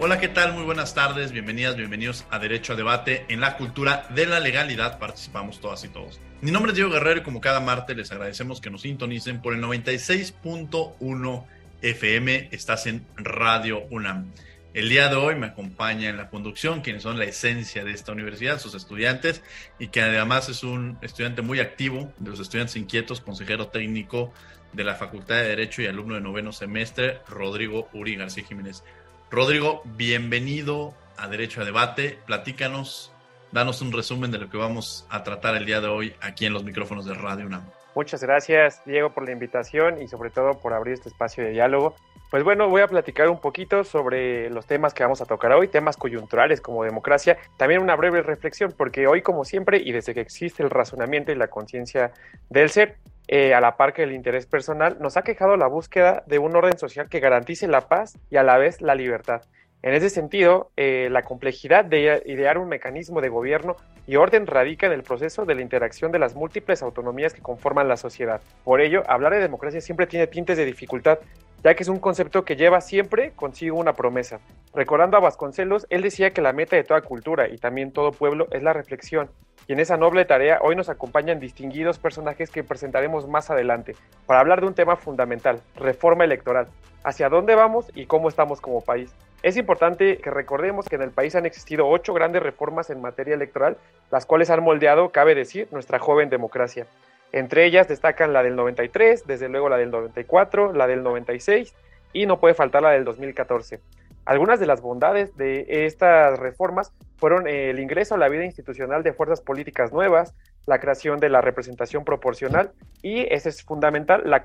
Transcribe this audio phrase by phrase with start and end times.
[0.00, 0.52] Hola, ¿qué tal?
[0.52, 3.24] Muy buenas tardes, bienvenidas, bienvenidos a Derecho a Debate.
[3.28, 6.20] En la cultura de la legalidad participamos todas y todos.
[6.40, 9.54] Mi nombre es Diego Guerrero y como cada martes les agradecemos que nos sintonicen por
[9.54, 11.44] el 96.1
[11.82, 12.48] FM.
[12.52, 14.30] Estás en Radio UNAM.
[14.72, 18.12] El día de hoy me acompaña en la conducción quienes son la esencia de esta
[18.12, 19.42] universidad, sus estudiantes,
[19.80, 24.32] y que además es un estudiante muy activo, de los estudiantes inquietos, consejero técnico
[24.72, 28.84] de la Facultad de Derecho y alumno de noveno semestre, Rodrigo Uri García Jiménez.
[29.30, 32.18] Rodrigo, bienvenido a Derecho a Debate.
[32.26, 33.12] Platícanos,
[33.52, 36.54] danos un resumen de lo que vamos a tratar el día de hoy aquí en
[36.54, 37.77] los micrófonos de Radio UNAM.
[37.98, 41.96] Muchas gracias, Diego, por la invitación y sobre todo por abrir este espacio de diálogo.
[42.30, 45.66] Pues bueno, voy a platicar un poquito sobre los temas que vamos a tocar hoy,
[45.66, 50.20] temas coyunturales como democracia, también una breve reflexión, porque hoy como siempre y desde que
[50.20, 52.12] existe el razonamiento y la conciencia
[52.48, 56.22] del ser, eh, a la par que el interés personal, nos ha quejado la búsqueda
[56.28, 59.42] de un orden social que garantice la paz y a la vez la libertad.
[59.82, 63.76] En ese sentido, eh, la complejidad de idear un mecanismo de gobierno
[64.08, 67.86] y orden radica en el proceso de la interacción de las múltiples autonomías que conforman
[67.86, 68.40] la sociedad.
[68.64, 71.20] Por ello, hablar de democracia siempre tiene tintes de dificultad,
[71.62, 74.40] ya que es un concepto que lleva siempre consigo una promesa.
[74.74, 78.48] Recordando a Vasconcelos, él decía que la meta de toda cultura y también todo pueblo
[78.50, 79.30] es la reflexión,
[79.68, 83.94] y en esa noble tarea hoy nos acompañan distinguidos personajes que presentaremos más adelante
[84.26, 86.68] para hablar de un tema fundamental, reforma electoral,
[87.04, 89.14] hacia dónde vamos y cómo estamos como país.
[89.42, 93.34] Es importante que recordemos que en el país han existido ocho grandes reformas en materia
[93.34, 93.76] electoral,
[94.10, 96.86] las cuales han moldeado, cabe decir, nuestra joven democracia.
[97.30, 101.74] Entre ellas destacan la del 93, desde luego la del 94, la del 96
[102.14, 103.80] y no puede faltar la del 2014.
[104.28, 109.14] Algunas de las bondades de estas reformas fueron el ingreso a la vida institucional de
[109.14, 110.34] fuerzas políticas nuevas,
[110.68, 114.42] la creación de la representación proporcional y, ese es fundamental, la,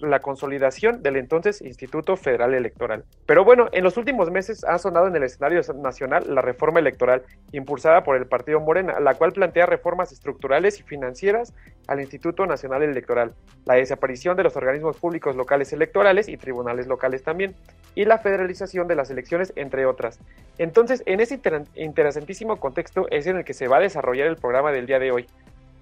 [0.00, 3.04] la, consolidación del entonces Instituto Federal Electoral.
[3.24, 7.22] Pero bueno, en los últimos meses ha sonado en el escenario nacional la reforma electoral
[7.52, 11.54] impulsada por el Partido Morena, la cual plantea reformas estructurales y financieras
[11.86, 13.32] al Instituto Nacional Electoral,
[13.64, 17.54] la desaparición de los organismos públicos locales electorales y tribunales locales también,
[17.94, 20.18] y la federalización de las elecciones, entre otras.
[20.58, 21.40] Entonces, en ese
[21.76, 25.12] interesantísimo contexto es en el que se va a desarrollar el programa del día de
[25.12, 25.26] hoy.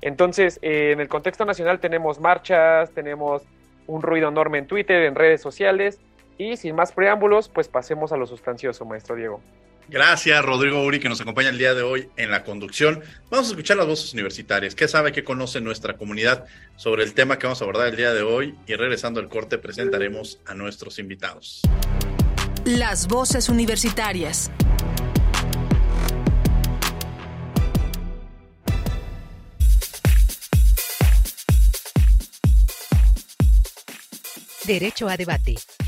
[0.03, 3.43] Entonces, eh, en el contexto nacional tenemos marchas, tenemos
[3.87, 5.99] un ruido enorme en Twitter, en redes sociales,
[6.39, 9.43] y sin más preámbulos, pues pasemos a lo sustancioso, maestro Diego.
[9.91, 13.03] Gracias, Rodrigo Uri, que nos acompaña el día de hoy en la conducción.
[13.29, 14.77] Vamos a escuchar las voces universitarias.
[14.77, 16.45] ¿Qué sabe, qué conoce nuestra comunidad
[16.77, 18.55] sobre el tema que vamos a abordar el día de hoy?
[18.69, 21.63] Y regresando al corte, presentaremos a nuestros invitados.
[22.65, 24.53] Las voces universitarias.
[34.71, 35.80] Derecho a debate.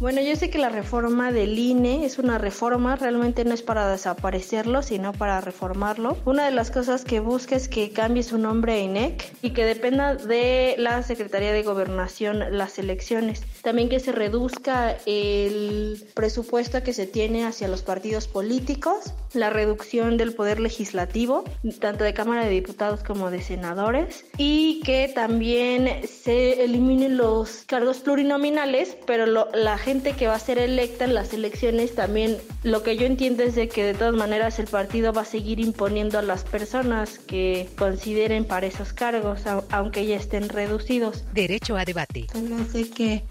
[0.00, 3.90] Bueno, yo sé que la reforma del INE es una reforma, realmente no es para
[3.90, 6.16] desaparecerlo, sino para reformarlo.
[6.24, 9.64] Una de las cosas que busca es que cambie su nombre a INEC y que
[9.64, 13.42] dependa de la Secretaría de Gobernación las elecciones.
[13.62, 20.16] También que se reduzca el presupuesto que se tiene hacia los partidos políticos, la reducción
[20.16, 21.42] del poder legislativo,
[21.80, 27.98] tanto de Cámara de Diputados como de senadores, y que también se eliminen los cargos
[27.98, 32.98] plurinominales, pero la gente que va a ser electa en las elecciones también lo que
[32.98, 36.22] yo entiendo es de que de todas maneras el partido va a seguir imponiendo a
[36.22, 39.40] las personas que consideren para esos cargos,
[39.70, 41.24] aunque ya estén reducidos.
[41.32, 42.26] Derecho a debate.
[42.34, 43.24] No sé que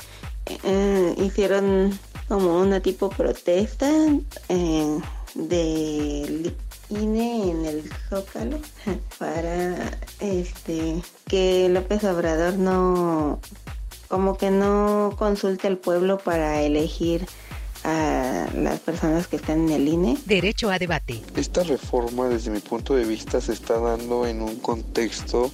[0.64, 3.92] eh, hicieron como una tipo protesta
[4.50, 5.00] eh,
[5.36, 6.56] del
[6.90, 8.58] INE en el Zócalo
[9.20, 13.40] para este que López Obrador no
[14.08, 17.26] como que no consulte al pueblo para elegir
[17.84, 20.18] a las personas que están en el INE.
[20.26, 21.22] Derecho a debate.
[21.36, 25.52] Esta reforma desde mi punto de vista se está dando en un contexto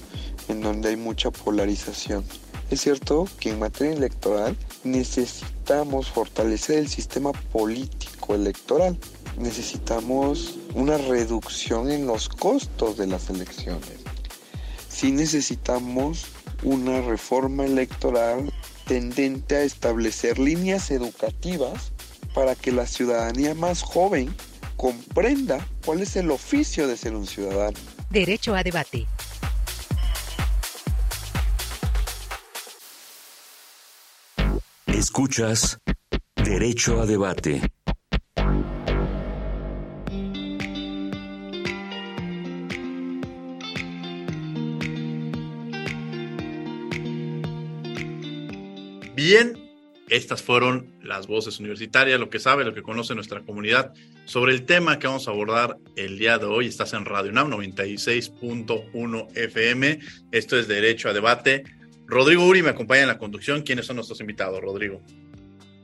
[0.48, 2.24] en donde hay mucha polarización.
[2.70, 8.98] Es cierto que en materia electoral necesitamos fortalecer el sistema político electoral.
[9.38, 13.98] Necesitamos una reducción en los costos de las elecciones.
[14.88, 16.26] Sí necesitamos
[16.64, 18.52] una reforma electoral
[18.86, 21.92] tendente a establecer líneas educativas
[22.34, 24.34] para que la ciudadanía más joven
[24.76, 27.78] comprenda cuál es el oficio de ser un ciudadano.
[28.10, 29.06] Derecho a debate.
[34.86, 35.78] Escuchas
[36.36, 37.73] Derecho a Debate.
[49.24, 49.58] Bien,
[50.10, 53.94] estas fueron las voces universitarias, lo que sabe, lo que conoce nuestra comunidad
[54.26, 56.66] sobre el tema que vamos a abordar el día de hoy.
[56.66, 59.98] Estás en Radio UNAM 96.1 FM.
[60.30, 61.64] Esto es Derecho a Debate.
[62.06, 63.62] Rodrigo Uri me acompaña en la conducción.
[63.62, 65.00] ¿Quiénes son nuestros invitados, Rodrigo?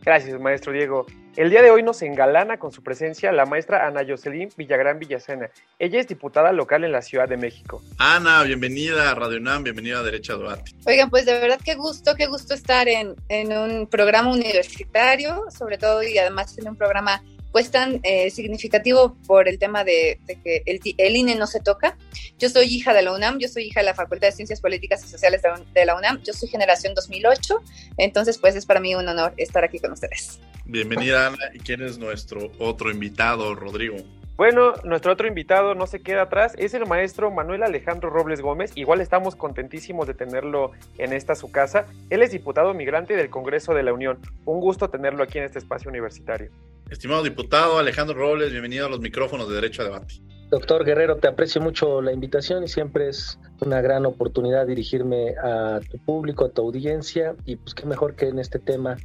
[0.02, 1.06] Gracias, maestro Diego.
[1.36, 5.50] El día de hoy nos engalana con su presencia la maestra Ana Jocelyn Villagrán Villacena.
[5.78, 7.82] Ella es diputada local en la Ciudad de México.
[7.98, 10.72] Ana, bienvenida a Radio UNAM, bienvenida a Derecho a Debate.
[10.86, 15.78] Oigan, pues de verdad qué gusto, qué gusto estar en, en un programa universitario, sobre
[15.78, 20.62] todo y además en un programa pues tan eh, significativo por el tema de, que
[20.66, 21.96] el, INE no se toca.
[22.38, 25.04] Yo soy hija de la UNAM, yo soy hija de la Facultad de Ciencias Políticas
[25.04, 25.42] y Sociales
[25.74, 27.62] de la UNAM, yo soy generación 2008,
[27.98, 30.38] entonces pues es para mí un honor estar aquí con ustedes.
[30.64, 33.96] Bienvenida Ana, ¿y quién es nuestro otro invitado, Rodrigo?
[34.40, 38.72] Bueno, nuestro otro invitado no se queda atrás, es el maestro Manuel Alejandro Robles Gómez.
[38.74, 41.84] Igual estamos contentísimos de tenerlo en esta su casa.
[42.08, 44.18] Él es diputado migrante del Congreso de la Unión.
[44.46, 46.50] Un gusto tenerlo aquí en este espacio universitario.
[46.88, 50.14] Estimado diputado Alejandro Robles, bienvenido a los micrófonos de Derecho a Debate.
[50.48, 55.80] Doctor Guerrero, te aprecio mucho la invitación y siempre es una gran oportunidad dirigirme a
[55.86, 58.96] tu público, a tu audiencia y pues qué mejor que en este tema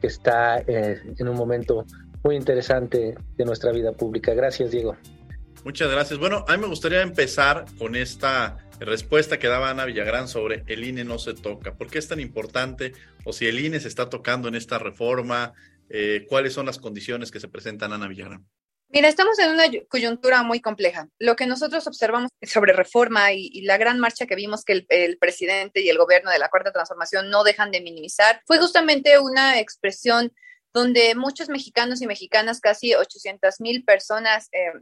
[0.00, 1.84] que está eh, en un momento
[2.24, 4.32] muy interesante de nuestra vida pública.
[4.32, 4.96] Gracias, Diego.
[5.62, 6.18] Muchas gracias.
[6.18, 10.84] Bueno, a mí me gustaría empezar con esta respuesta que daba Ana Villagrán sobre el
[10.84, 11.74] INE no se toca.
[11.74, 12.92] ¿Por qué es tan importante?
[13.24, 15.52] O si el INE se está tocando en esta reforma,
[15.90, 18.46] eh, ¿cuáles son las condiciones que se presentan, Ana Villagrán?
[18.88, 21.08] Mira, estamos en una coyuntura muy compleja.
[21.18, 25.18] Lo que nosotros observamos sobre reforma y, la gran marcha que vimos que el, el,
[25.18, 29.58] presidente y el gobierno de la Cuarta Transformación no dejan de minimizar fue justamente una
[29.58, 30.32] expresión
[30.74, 34.72] donde muchos mexicanos y mexicanas, casi 800 mil personas, eh,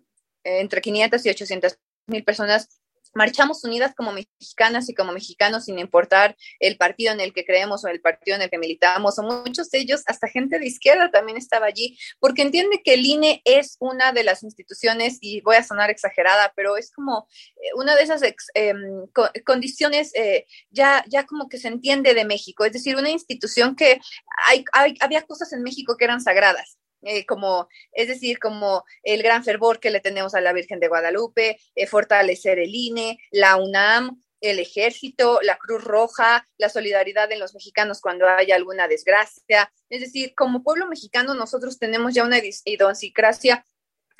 [0.42, 2.81] entre 500 y 800 mil personas,
[3.14, 7.84] marchamos unidas como mexicanas y como mexicanos sin importar el partido en el que creemos
[7.84, 11.10] o el partido en el que militamos, o muchos de ellos, hasta gente de izquierda
[11.10, 15.56] también estaba allí, porque entiende que el INE es una de las instituciones, y voy
[15.56, 18.22] a sonar exagerada, pero es como eh, una de esas
[18.54, 19.06] em,
[19.44, 24.00] condiciones eh, ya, ya como que se entiende de México, es decir, una institución que
[24.46, 24.64] hay,
[25.00, 29.80] había cosas en México que eran sagradas eh, como, es decir, como el gran fervor
[29.80, 34.58] que le tenemos a la Virgen de Guadalupe, eh, fortalecer el INE, la UNAM, el
[34.58, 39.72] ejército, la Cruz Roja, la solidaridad de los mexicanos cuando haya alguna desgracia.
[39.88, 43.64] Es decir, como pueblo mexicano nosotros tenemos ya una idiosincrasia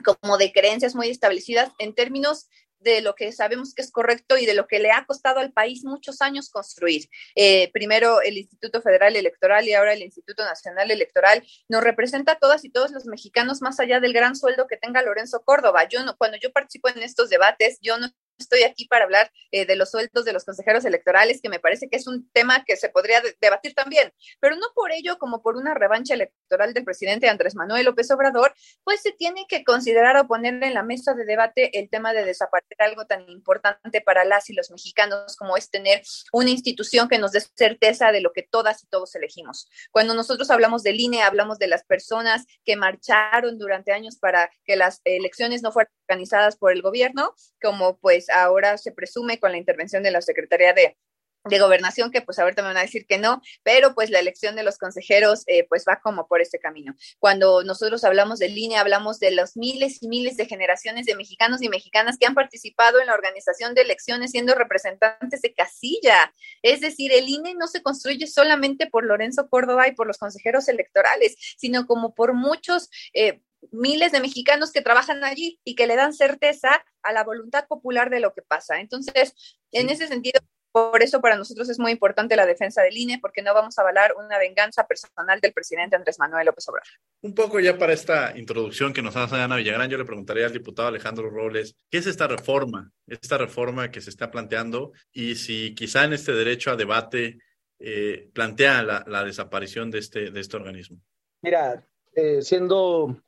[0.05, 2.49] como de creencias muy establecidas en términos
[2.83, 5.53] de lo que sabemos que es correcto y de lo que le ha costado al
[5.53, 7.09] país muchos años construir.
[7.35, 12.39] Eh, primero el Instituto Federal Electoral y ahora el Instituto Nacional Electoral nos representa a
[12.39, 15.89] todas y todos los mexicanos más allá del gran sueldo que tenga Lorenzo Córdoba.
[15.89, 18.09] Yo no, cuando yo participo en estos debates, yo no
[18.39, 21.89] estoy aquí para hablar eh, de los sueldos de los consejeros electorales, que me parece
[21.89, 25.57] que es un tema que se podría debatir también, pero no por ello como por
[25.57, 30.27] una revancha electoral del presidente Andrés Manuel López Obrador, pues se tiene que considerar o
[30.27, 34.51] poner en la mesa de debate el tema de desaparecer algo tan importante para las
[34.51, 38.43] y los mexicanos como es tener una institución que nos dé certeza de lo que
[38.43, 39.69] todas y todos elegimos.
[39.91, 44.77] Cuando nosotros hablamos de línea, hablamos de las personas que marcharon durante años para que
[44.77, 49.59] las elecciones no fueran organizadas por el gobierno, como pues ahora se presume con la
[49.59, 50.97] intervención de la Secretaría de,
[51.45, 54.63] gobernación, que pues ahorita me van a decir que no, pero pues la elección de
[54.63, 56.95] los consejeros eh, pues va como por este camino.
[57.19, 61.61] Cuando nosotros hablamos de línea, hablamos de los miles y miles de generaciones de mexicanos
[61.61, 66.33] y mexicanas que han participado en la organización de elecciones siendo representantes de casilla.
[66.63, 70.69] Es decir, el INE no se construye solamente por Lorenzo Córdoba y por los consejeros
[70.69, 72.89] electorales, sino como por muchos...
[73.15, 77.67] Eh, miles de mexicanos que trabajan allí y que le dan certeza a la voluntad
[77.67, 78.81] popular de lo que pasa.
[78.81, 79.35] Entonces,
[79.71, 80.41] en ese sentido,
[80.73, 83.83] Por eso para nosotros es muy importante la defensa del INE, porque no vamos a
[83.83, 86.89] avalar una venganza personal del presidente Andrés Manuel López Obrador.
[87.21, 90.53] Un poco ya para esta introducción que nos hace Ana Villagrán, yo le preguntaría al
[90.55, 92.91] diputado Alejandro Robles, ¿qué es esta reforma?
[93.07, 97.37] Esta reforma que se está planteando y si quizá en este derecho a debate
[97.79, 101.03] eh, plantea la, desaparición de este, de este organismo.
[101.43, 103.23] Mira, eh, siendo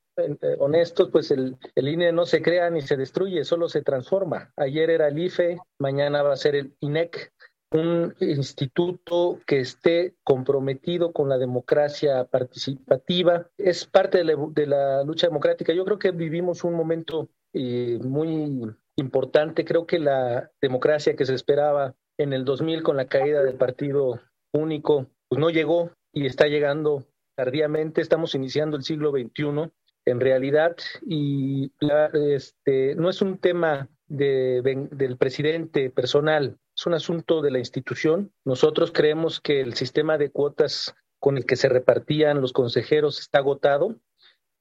[0.59, 4.53] honestos, pues el, el, INE no se crea ni se destruye, solo se transforma.
[4.57, 7.33] Ayer era el IFE, mañana va a ser el INEC,
[7.75, 13.49] un instituto que esté comprometido con la democracia participativa.
[13.59, 15.73] Es parte de la, lucha democrática.
[15.73, 18.61] Yo creo que vivimos un momento eh, muy
[18.97, 19.65] importante.
[19.65, 24.21] Creo que la democracia que se esperaba en el 2000 con la caída del partido
[24.53, 27.05] único, pues no llegó y está llegando
[27.35, 28.01] tardíamente.
[28.01, 29.73] Estamos iniciando el siglo XXI
[30.07, 31.73] en realidad y
[32.13, 38.33] este, no es un tema del presidente personal, es un asunto de la institución.
[38.45, 43.39] Nosotros creemos que el sistema de cuotas con el que se repartían los consejeros está
[43.39, 43.97] agotado.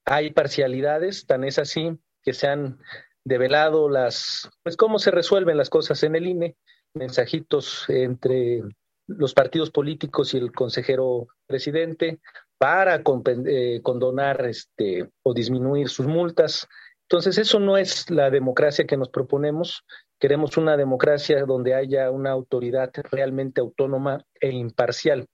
[0.06, 2.78] Hay parcialidades, tan es así que se han
[3.24, 6.56] develado las, pues cómo se resuelven las cosas en el INE,
[6.94, 8.62] mensajitos entre
[9.06, 12.20] los partidos políticos y el consejero presidente
[12.64, 13.02] para
[13.46, 16.66] eh, condonar este, o disminuir sus multas.
[17.02, 19.84] Entonces, eso no es la democracia que nos proponemos.
[20.18, 25.26] Queremos una democracia donde haya una autoridad realmente autónoma e imparcial.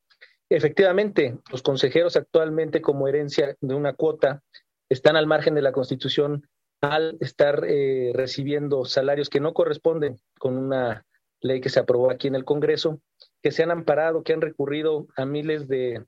[0.48, 4.42] Efectivamente, los consejeros actualmente como herencia de una cuota
[4.88, 6.48] están al margen de la Constitución
[6.80, 11.06] al estar eh, recibiendo salarios que no corresponden con una
[11.40, 13.00] ley que se aprobó aquí en el Congreso,
[13.40, 16.04] que se han amparado, que han recurrido a miles de,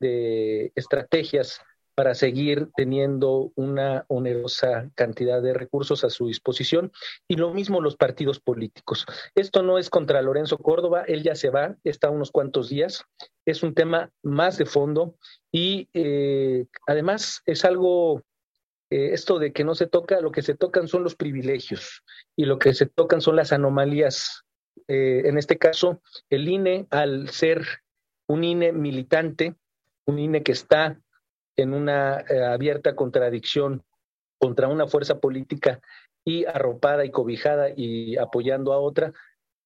[0.00, 1.60] de estrategias
[1.94, 6.92] para seguir teniendo una onerosa cantidad de recursos a su disposición
[7.28, 9.06] y lo mismo los partidos políticos.
[9.34, 13.04] Esto no es contra Lorenzo Córdoba, él ya se va, está unos cuantos días,
[13.46, 15.16] es un tema más de fondo
[15.52, 18.22] y eh, además es algo,
[18.90, 22.02] eh, esto de que no se toca, lo que se tocan son los privilegios
[22.36, 24.42] y lo que se tocan son las anomalías.
[24.88, 27.64] Eh, en este caso, el INE, al ser
[28.26, 29.54] un INE militante,
[30.06, 31.00] un INE que está
[31.56, 33.84] en una eh, abierta contradicción
[34.38, 35.80] contra una fuerza política
[36.24, 39.12] y arropada y cobijada y apoyando a otra,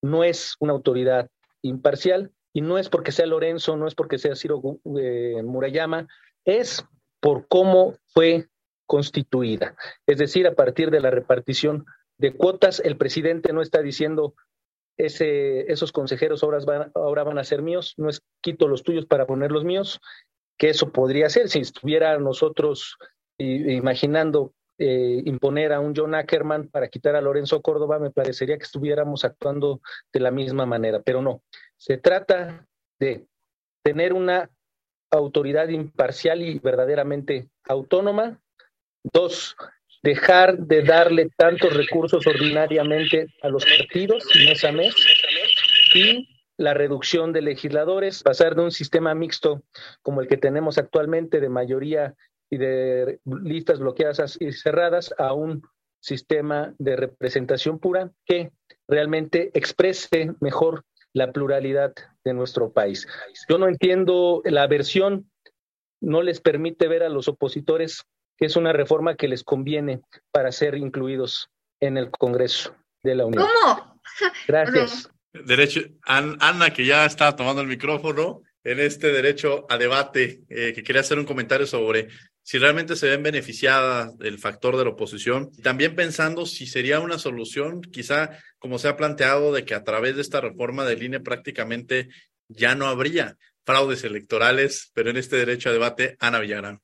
[0.02, 1.28] no es una autoridad
[1.62, 4.60] imparcial y no es porque sea Lorenzo, no es porque sea Ciro
[4.98, 6.06] eh, Murayama,
[6.44, 6.84] es
[7.20, 8.48] por cómo fue
[8.86, 9.76] constituida.
[10.06, 11.84] Es decir, a partir de la repartición
[12.16, 14.34] de cuotas, el presidente no está diciendo
[14.96, 19.06] ese, esos consejeros ahora van, ahora van a ser míos, no es quito los tuyos
[19.06, 20.00] para poner los míos,
[20.58, 22.98] que eso podría ser si estuviera nosotros
[23.38, 28.62] imaginando eh, imponer a un John Ackerman para quitar a Lorenzo Córdoba, me parecería que
[28.62, 29.80] estuviéramos actuando
[30.12, 31.42] de la misma manera, pero no.
[31.76, 32.64] Se trata
[33.00, 33.26] de
[33.82, 34.50] tener una
[35.10, 38.40] autoridad imparcial y verdaderamente autónoma.
[39.02, 39.56] Dos,
[40.04, 44.94] dejar de darle tantos recursos ordinariamente a los partidos mes a mes.
[45.94, 49.62] Y la reducción de legisladores, pasar de un sistema mixto
[50.02, 52.14] como el que tenemos actualmente de mayoría
[52.50, 55.62] y de listas bloqueadas y cerradas a un
[56.00, 58.50] sistema de representación pura que
[58.88, 63.06] realmente exprese mejor la pluralidad de nuestro país.
[63.48, 65.30] Yo no entiendo la versión,
[66.00, 68.04] no les permite ver a los opositores
[68.36, 70.00] que es una reforma que les conviene
[70.32, 71.50] para ser incluidos
[71.80, 73.46] en el Congreso de la Unión.
[73.62, 74.00] ¿Cómo?
[74.46, 75.10] Gracias.
[75.32, 80.82] Derecho, Ana, que ya está tomando el micrófono, en este derecho a debate, eh, que
[80.82, 82.08] quería hacer un comentario sobre
[82.42, 85.50] si realmente se ven beneficiadas del factor de la oposición.
[85.62, 90.16] También pensando si sería una solución, quizá como se ha planteado, de que a través
[90.16, 92.08] de esta reforma del INE prácticamente
[92.48, 96.80] ya no habría fraudes electorales, pero en este derecho a debate, Ana Villagrán.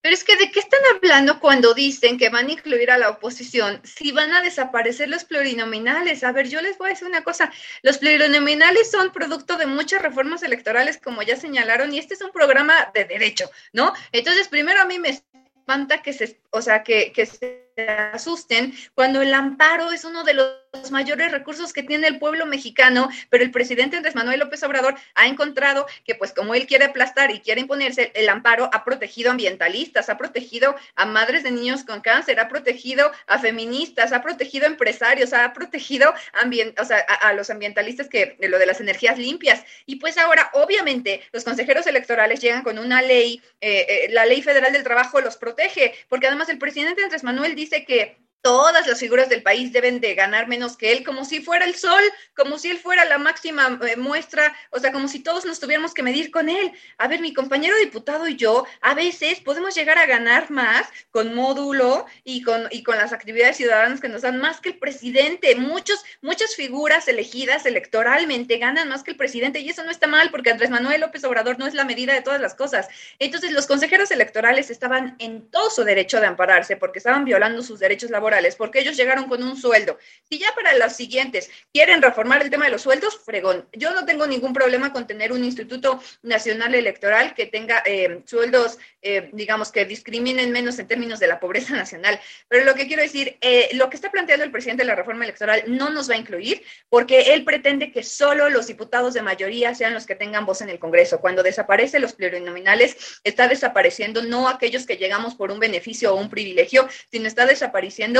[0.00, 3.10] Pero es que de qué están hablando cuando dicen que van a incluir a la
[3.10, 6.22] oposición si van a desaparecer los plurinominales.
[6.24, 7.52] A ver, yo les voy a decir una cosa,
[7.82, 12.30] los plurinominales son producto de muchas reformas electorales, como ya señalaron, y este es un
[12.30, 13.92] programa de derecho, ¿no?
[14.12, 19.22] Entonces, primero a mí me espanta que se, o sea, que, que se asusten cuando
[19.22, 23.50] el amparo es uno de los mayores recursos que tiene el pueblo mexicano, pero el
[23.50, 27.60] presidente Andrés Manuel López Obrador ha encontrado que pues como él quiere aplastar y quiere
[27.60, 32.48] imponerse, el amparo ha protegido ambientalistas, ha protegido a madres de niños con cáncer, ha
[32.48, 38.36] protegido a feministas, ha protegido a empresarios, ha protegido o sea, a, los ambientalistas que
[38.40, 39.64] lo de las energías limpias.
[39.86, 44.42] Y pues ahora, obviamente, los consejeros electorales llegan con una ley, eh, eh, la ley
[44.42, 48.86] federal del trabajo los protege, porque además el presidente Andrés Manuel dice dice que todas
[48.86, 52.02] las figuras del país deben de ganar menos que él, como si fuera el sol,
[52.36, 55.94] como si él fuera la máxima eh, muestra, o sea, como si todos nos tuviéramos
[55.94, 56.72] que medir con él.
[56.98, 61.34] A ver, mi compañero diputado y yo a veces podemos llegar a ganar más con
[61.34, 65.54] módulo y con, y con las actividades ciudadanas que nos dan más que el presidente.
[65.56, 70.30] Muchos, muchas figuras elegidas electoralmente ganan más que el presidente y eso no está mal
[70.30, 72.88] porque Andrés Manuel López Obrador no es la medida de todas las cosas.
[73.18, 77.80] Entonces, los consejeros electorales estaban en todo su derecho de ampararse porque estaban violando sus
[77.80, 79.98] derechos laborales porque ellos llegaron con un sueldo.
[80.28, 83.66] Si ya para los siguientes quieren reformar el tema de los sueldos, fregón.
[83.72, 88.78] Yo no tengo ningún problema con tener un Instituto Nacional Electoral que tenga eh, sueldos,
[89.02, 92.20] eh, digamos, que discriminen menos en términos de la pobreza nacional.
[92.48, 95.24] Pero lo que quiero decir, eh, lo que está planteando el presidente de la reforma
[95.24, 99.74] electoral no nos va a incluir porque él pretende que solo los diputados de mayoría
[99.74, 101.20] sean los que tengan voz en el Congreso.
[101.20, 106.28] Cuando desaparecen los plurinominales, está desapareciendo no aquellos que llegamos por un beneficio o un
[106.28, 108.17] privilegio, sino está desapareciendo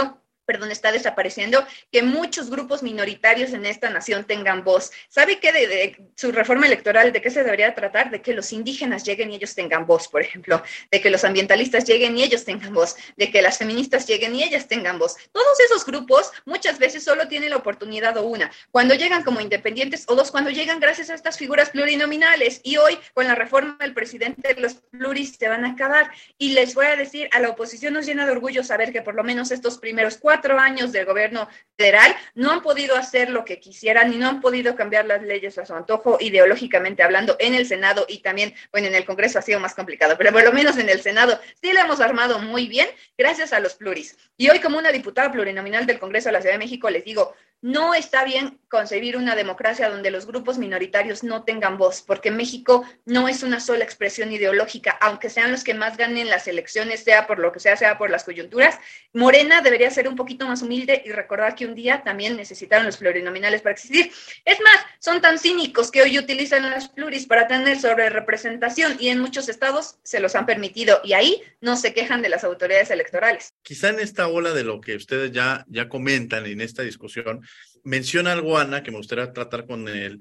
[0.48, 4.90] perdón, está desapareciendo, que muchos grupos minoritarios en esta nación tengan voz.
[5.10, 8.10] ¿Sabe qué de, su reforma electoral, de qué se debería tratar?
[8.10, 11.84] De que los indígenas lleguen y ellos tengan voz, por ejemplo, de que los ambientalistas
[11.84, 15.16] lleguen y ellos tengan voz, de que las feministas lleguen y ellas tengan voz.
[15.32, 20.06] Todos esos grupos muchas veces solo tienen la oportunidad o una, cuando llegan como independientes
[20.08, 22.62] o dos, cuando llegan gracias a estas figuras plurinominales.
[22.64, 26.10] Y hoy, con la reforma del presidente, los pluris se van a acabar.
[26.38, 29.14] Y les voy a decir, a la oposición nos llena de orgullo saber que por
[29.14, 33.60] lo menos estos primeros cuatro años del gobierno federal no han podido hacer lo que
[33.60, 37.66] quisieran y no han podido cambiar las leyes a su antojo ideológicamente hablando en el
[37.66, 40.76] Senado y también, bueno, en el Congreso ha sido más complicado, pero por lo menos
[40.78, 44.16] en el Senado sí lo hemos armado muy bien gracias a los pluris.
[44.36, 47.34] Y hoy como una diputada plurinominal del Congreso de la Ciudad de México les digo,
[47.60, 52.84] no está bien concebir una democracia donde los grupos minoritarios no tengan voz, porque México
[53.06, 57.26] no es una sola expresión ideológica, aunque sean los que más ganen las elecciones, sea
[57.26, 58.78] por lo que sea, sea por las coyunturas.
[59.12, 62.98] Morena debería ser un poquito más humilde y recordar que un día también necesitaron los
[62.98, 64.12] plurinominales para existir.
[64.44, 69.08] Es más, son tan cínicos que hoy utilizan las pluris para tener sobre representación y
[69.08, 72.90] en muchos estados se los han permitido y ahí no se quejan de las autoridades
[72.90, 73.54] electorales.
[73.62, 77.42] Quizá en esta ola de lo que ustedes ya, ya comentan en esta discusión,
[77.84, 80.20] menciona algo, Ana, que me gustaría tratar con el,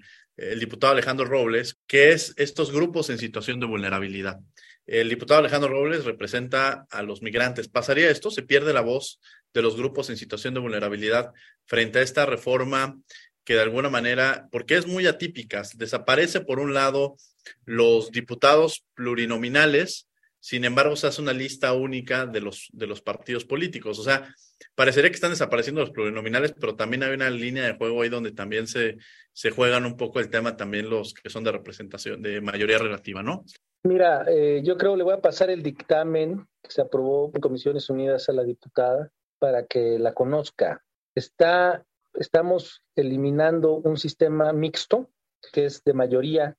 [0.59, 4.39] diputado Alejandro Robles, que es estos grupos en situación de vulnerabilidad.
[4.85, 7.67] El diputado Alejandro Robles representa a los migrantes.
[7.67, 8.29] ¿Pasaría esto?
[8.29, 9.19] ¿Se pierde la voz
[9.53, 11.31] de los grupos en situación de vulnerabilidad
[11.65, 12.97] frente a esta reforma
[13.43, 17.15] que de alguna manera, porque es muy atípica, desaparece por un lado
[17.63, 20.07] los diputados plurinominales,
[20.39, 23.99] sin embargo se hace una lista única de los, de los partidos políticos.
[23.99, 24.33] O sea,
[24.75, 28.31] parecería que están desapareciendo los plurinominales, pero también hay una línea de juego ahí donde
[28.31, 28.97] también se,
[29.33, 33.23] se juegan un poco el tema también los que son de representación, de mayoría relativa,
[33.23, 33.43] ¿no?
[33.83, 37.41] Mira, eh, yo creo que le voy a pasar el dictamen que se aprobó en
[37.41, 40.83] Comisiones Unidas a la diputada para que la conozca.
[41.15, 45.09] Está, estamos eliminando un sistema mixto,
[45.53, 46.57] que es de mayoría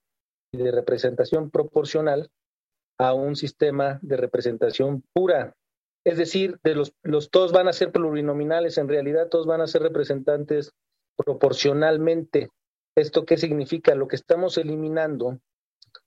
[0.52, 2.30] y de representación proporcional,
[2.98, 5.54] a un sistema de representación pura,
[6.04, 9.66] es decir, de los, los todos van a ser plurinominales, en realidad todos van a
[9.66, 10.72] ser representantes
[11.16, 12.50] proporcionalmente.
[12.96, 13.94] ¿Esto qué significa?
[13.94, 15.38] Lo que estamos eliminando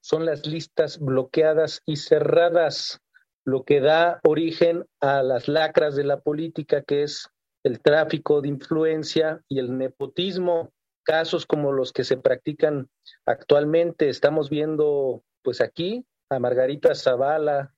[0.02, 3.00] son las listas bloqueadas y cerradas,
[3.46, 7.30] lo que da origen a las lacras de la política, que es
[7.64, 10.72] el tráfico de influencia y el nepotismo,
[11.04, 12.90] casos como los que se practican
[13.26, 14.10] actualmente.
[14.10, 17.74] Estamos viendo, pues aquí, a Margarita Zavala,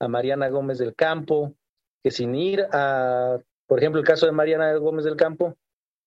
[0.00, 1.54] a Mariana Gómez del Campo,
[2.02, 5.56] que sin ir a, por ejemplo, el caso de Mariana Gómez del Campo,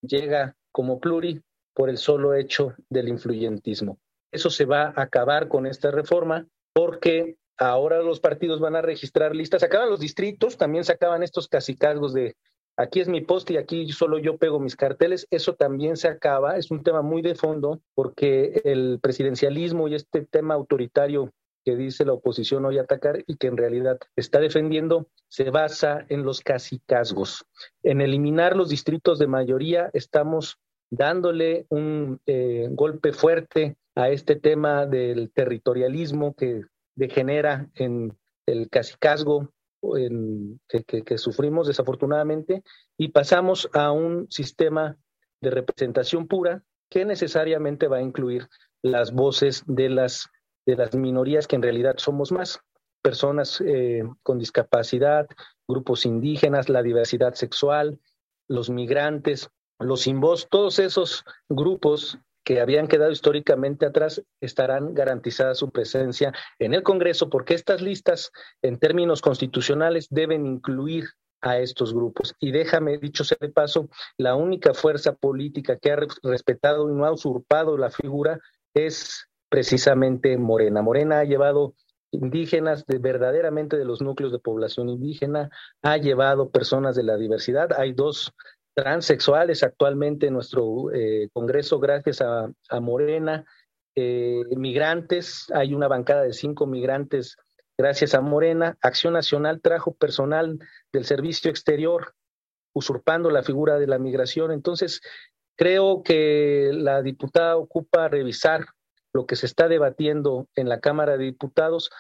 [0.01, 1.41] llega como pluri
[1.75, 3.99] por el solo hecho del influyentismo.
[4.31, 9.35] Eso se va a acabar con esta reforma porque ahora los partidos van a registrar
[9.35, 12.35] listas, acaban los distritos, también se acaban estos casicazgos de
[12.77, 16.57] aquí es mi poste y aquí solo yo pego mis carteles, eso también se acaba,
[16.57, 21.31] es un tema muy de fondo porque el presidencialismo y este tema autoritario
[21.63, 26.23] que dice la oposición hoy atacar y que en realidad está defendiendo se basa en
[26.23, 27.45] los casicazgos.
[27.83, 30.57] En eliminar los distritos de mayoría estamos
[30.89, 36.63] dándole un eh, golpe fuerte a este tema del territorialismo que
[36.95, 39.53] degenera en el casicazgo
[40.67, 42.63] que, que sufrimos desafortunadamente
[42.97, 44.97] y pasamos a un sistema
[45.41, 48.47] de representación pura que necesariamente va a incluir
[48.83, 50.29] las voces de las
[50.65, 52.59] de las minorías que en realidad somos más,
[53.01, 55.27] personas eh, con discapacidad,
[55.67, 57.99] grupos indígenas, la diversidad sexual,
[58.47, 65.55] los migrantes, los sin voz, todos esos grupos que habían quedado históricamente atrás estarán garantizada
[65.55, 71.05] su presencia en el Congreso porque estas listas en términos constitucionales deben incluir
[71.41, 72.35] a estos grupos.
[72.39, 77.05] Y déjame, dicho sea de paso, la única fuerza política que ha respetado y no
[77.05, 78.39] ha usurpado la figura
[78.73, 80.81] es precisamente Morena.
[80.81, 81.75] Morena ha llevado
[82.09, 85.49] indígenas de verdaderamente de los núcleos de población indígena,
[85.81, 87.69] ha llevado personas de la diversidad.
[87.77, 88.33] Hay dos
[88.73, 93.45] transexuales actualmente en nuestro eh, Congreso gracias a, Morena.
[93.93, 97.35] Eh, migrantes, hay una bancada de cinco migrantes
[97.77, 98.77] gracias a Morena.
[98.81, 100.59] Acción Nacional trajo personal
[100.93, 102.13] del servicio exterior
[102.73, 104.53] usurpando la figura de la migración.
[104.53, 105.01] Entonces,
[105.57, 108.65] creo que la diputada ocupa revisar
[109.13, 111.91] lo que se está debatiendo en la Cámara de Diputados.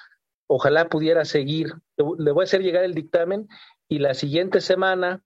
[0.47, 1.73] Ojalá pudiera seguir.
[1.97, 3.47] Le voy a hacer llegar el dictamen
[3.87, 5.23] y la siguiente semana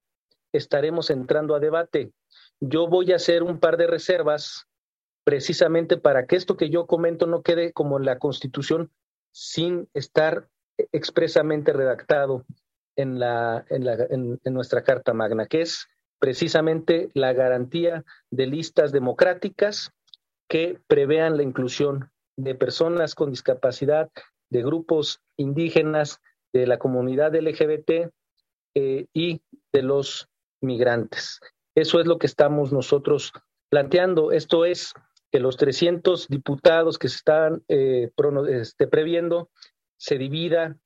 [0.51, 2.11] estaremos entrando a debate.
[2.59, 4.67] Yo voy a hacer un par de reservas
[5.23, 8.91] precisamente para que esto que yo comento no quede como la Constitución
[9.31, 10.47] sin estar
[10.91, 12.45] expresamente redactado
[12.95, 15.87] en, en, la, en nuestra Carta Magna, que es
[16.19, 19.91] precisamente la garantía de listas democráticas
[20.49, 24.09] que prevean la inclusión de personas con discapacidad,
[24.49, 26.21] de grupos indígenas,
[26.53, 28.11] de la comunidad LGBT
[28.75, 29.41] eh, y
[29.73, 30.29] de los
[30.61, 31.39] migrantes.
[31.75, 33.33] Eso es lo que estamos nosotros
[33.69, 34.31] planteando.
[34.31, 34.93] Esto es
[35.31, 38.11] que los 300 diputados que se están eh,
[38.47, 39.49] este, previendo
[39.97, 40.77] se divida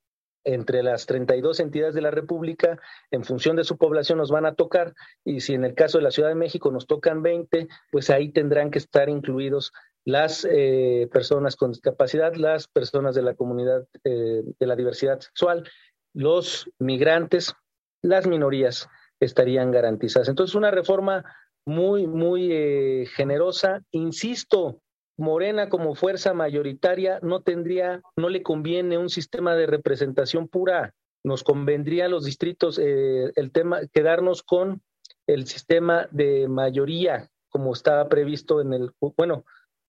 [0.44, 2.80] entre las 32 entidades de la República,
[3.12, 6.04] en función de su población nos van a tocar, y si en el caso de
[6.04, 9.72] la Ciudad de México nos tocan 20, pues ahí tendrán que estar incluidos
[10.06, 15.70] las eh, personas con discapacidad, las personas de la comunidad eh, de la diversidad sexual,
[16.14, 17.54] los migrantes,
[18.02, 18.88] las minorías
[19.20, 20.30] estarían garantizadas.
[20.30, 21.26] Entonces, una reforma
[21.66, 23.84] muy, muy eh, generosa.
[23.92, 24.82] Insisto,
[25.20, 30.96] Morena como fuerza mayoritaria no tendría, no le conviene un sistema de representación pura.
[31.24, 34.82] Nos convendría a los distritos eh, el tema, quedarnos con
[35.28, 39.44] el sistema de mayoría, como estaba previsto en el, bueno,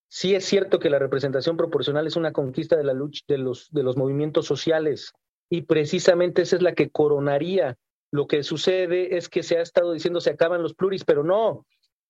[0.08, 3.70] sí es cierto que la representación proporcional es una conquista de la lucha de los,
[3.70, 5.12] de los movimientos sociales
[5.48, 7.76] y precisamente esa es la que coronaría.
[8.10, 11.64] Lo que sucede es que se ha estado diciendo se acaban los pluris, pero no,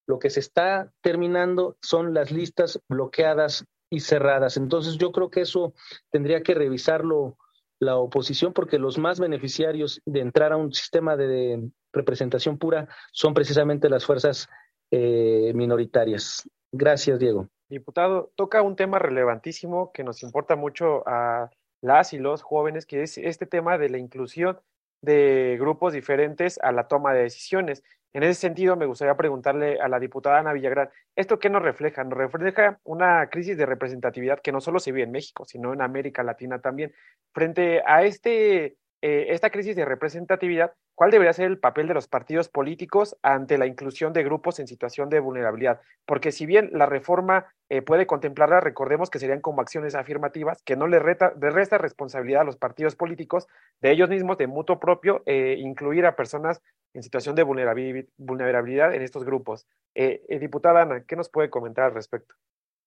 [0.06, 4.56] lo que se está terminando son las listas bloqueadas y cerradas.
[4.56, 5.74] Entonces yo creo que eso
[6.10, 7.36] tendría que revisarlo
[7.80, 13.34] la oposición porque los más beneficiarios de entrar a un sistema de representación pura son
[13.34, 14.48] precisamente las fuerzas
[14.90, 16.48] eh, minoritarias.
[16.72, 17.48] Gracias, Diego.
[17.68, 23.02] Diputado, toca un tema relevantísimo que nos importa mucho a las y los jóvenes, que
[23.02, 24.60] es este tema de la inclusión
[25.02, 27.82] de grupos diferentes a la toma de decisiones.
[28.12, 32.02] En ese sentido, me gustaría preguntarle a la diputada Ana Villagrán, ¿esto qué nos refleja?
[32.02, 35.80] Nos refleja una crisis de representatividad que no solo se vive en México, sino en
[35.80, 36.92] América Latina también.
[37.32, 42.06] Frente a este eh, esta crisis de representatividad, ¿cuál debería ser el papel de los
[42.06, 45.80] partidos políticos ante la inclusión de grupos en situación de vulnerabilidad?
[46.04, 50.76] Porque si bien la reforma eh, puede contemplarla, recordemos que serían como acciones afirmativas que
[50.76, 53.46] no le, resta responsabilidad a los partidos políticos
[53.80, 56.60] de ellos mismos, de mutuo propio, eh, incluir a personas
[56.94, 59.66] en situación de vulnerabilidad en estos grupos.
[59.94, 62.34] diputada Ana, ¿qué nos puede comentar al respecto?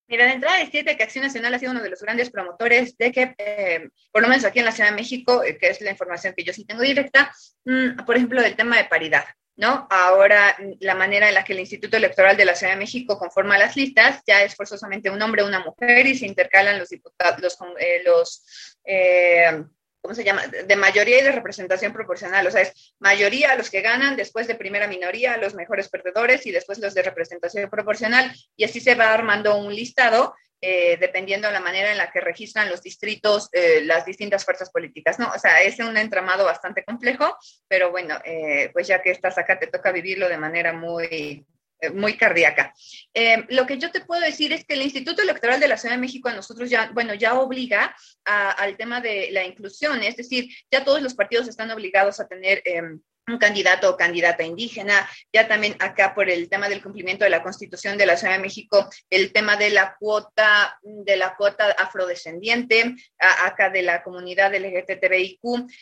[0.06, 3.10] Mira, de entrada decirte que Acción Nacional ha sido uno de los grandes promotores de
[3.10, 5.90] que, eh, por lo menos aquí en la Ciudad de México, eh, que es la
[5.90, 7.32] información que yo sí tengo directa,
[7.64, 9.24] mm, por ejemplo, del tema de paridad,
[9.56, 9.86] ¿no?
[9.90, 13.56] Ahora, la manera en la que el Instituto Electoral de la Ciudad de México conforma
[13.56, 17.58] las listas ya es forzosamente un hombre una mujer y se intercalan los diputados, los,
[17.78, 19.70] eh, los
[20.04, 20.46] ¿cómo se llama?
[20.46, 22.46] De mayoría y de representación proporcional.
[22.46, 26.52] O sea, es mayoría los que ganan, después de primera minoría los mejores perdedores y
[26.52, 28.30] después los de representación proporcional.
[28.54, 32.20] Y así se va armando un listado eh, dependiendo de la manera en la que
[32.20, 35.30] registran los distritos eh, las distintas fuerzas políticas, ¿no?
[35.34, 39.58] O sea, es un entramado bastante complejo, pero bueno, eh, pues ya que estás acá
[39.58, 41.46] te toca vivirlo de manera muy,
[41.90, 42.74] muy cardíaca.
[43.12, 45.94] Eh, lo que yo te puedo decir es que el Instituto Electoral de la Ciudad
[45.94, 47.94] de México a nosotros ya, bueno, ya obliga
[48.24, 52.62] al tema de la inclusión, es decir, ya todos los partidos están obligados a tener...
[52.64, 57.30] Em, un candidato o candidata indígena, ya también acá por el tema del cumplimiento de
[57.30, 61.70] la Constitución de la Ciudad de México, el tema de la cuota de la cuota
[61.78, 65.40] afrodescendiente, acá de la comunidad LGTBIQ,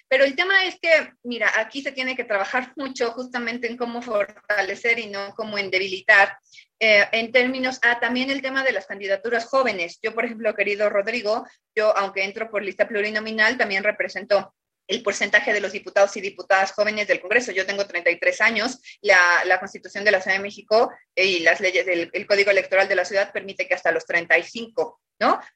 [0.09, 4.03] pero el tema es que, mira, aquí se tiene que trabajar mucho justamente en cómo
[4.03, 6.39] fortalecer y no cómo en debilitar
[6.85, 10.01] eh, en términos, a también el tema de las candidaturas jóvenes.
[10.03, 14.53] Yo, por ejemplo, querido Rodrigo, yo, aunque entro por lista plurinominal, también represento
[14.87, 17.53] el porcentaje de los diputados y diputadas jóvenes del Congreso.
[17.53, 21.87] Yo tengo 33 años, la, la Constitución de la Ciudad de México y las leyes
[21.87, 25.01] del el Código Electoral de la ciudad permite que hasta los 35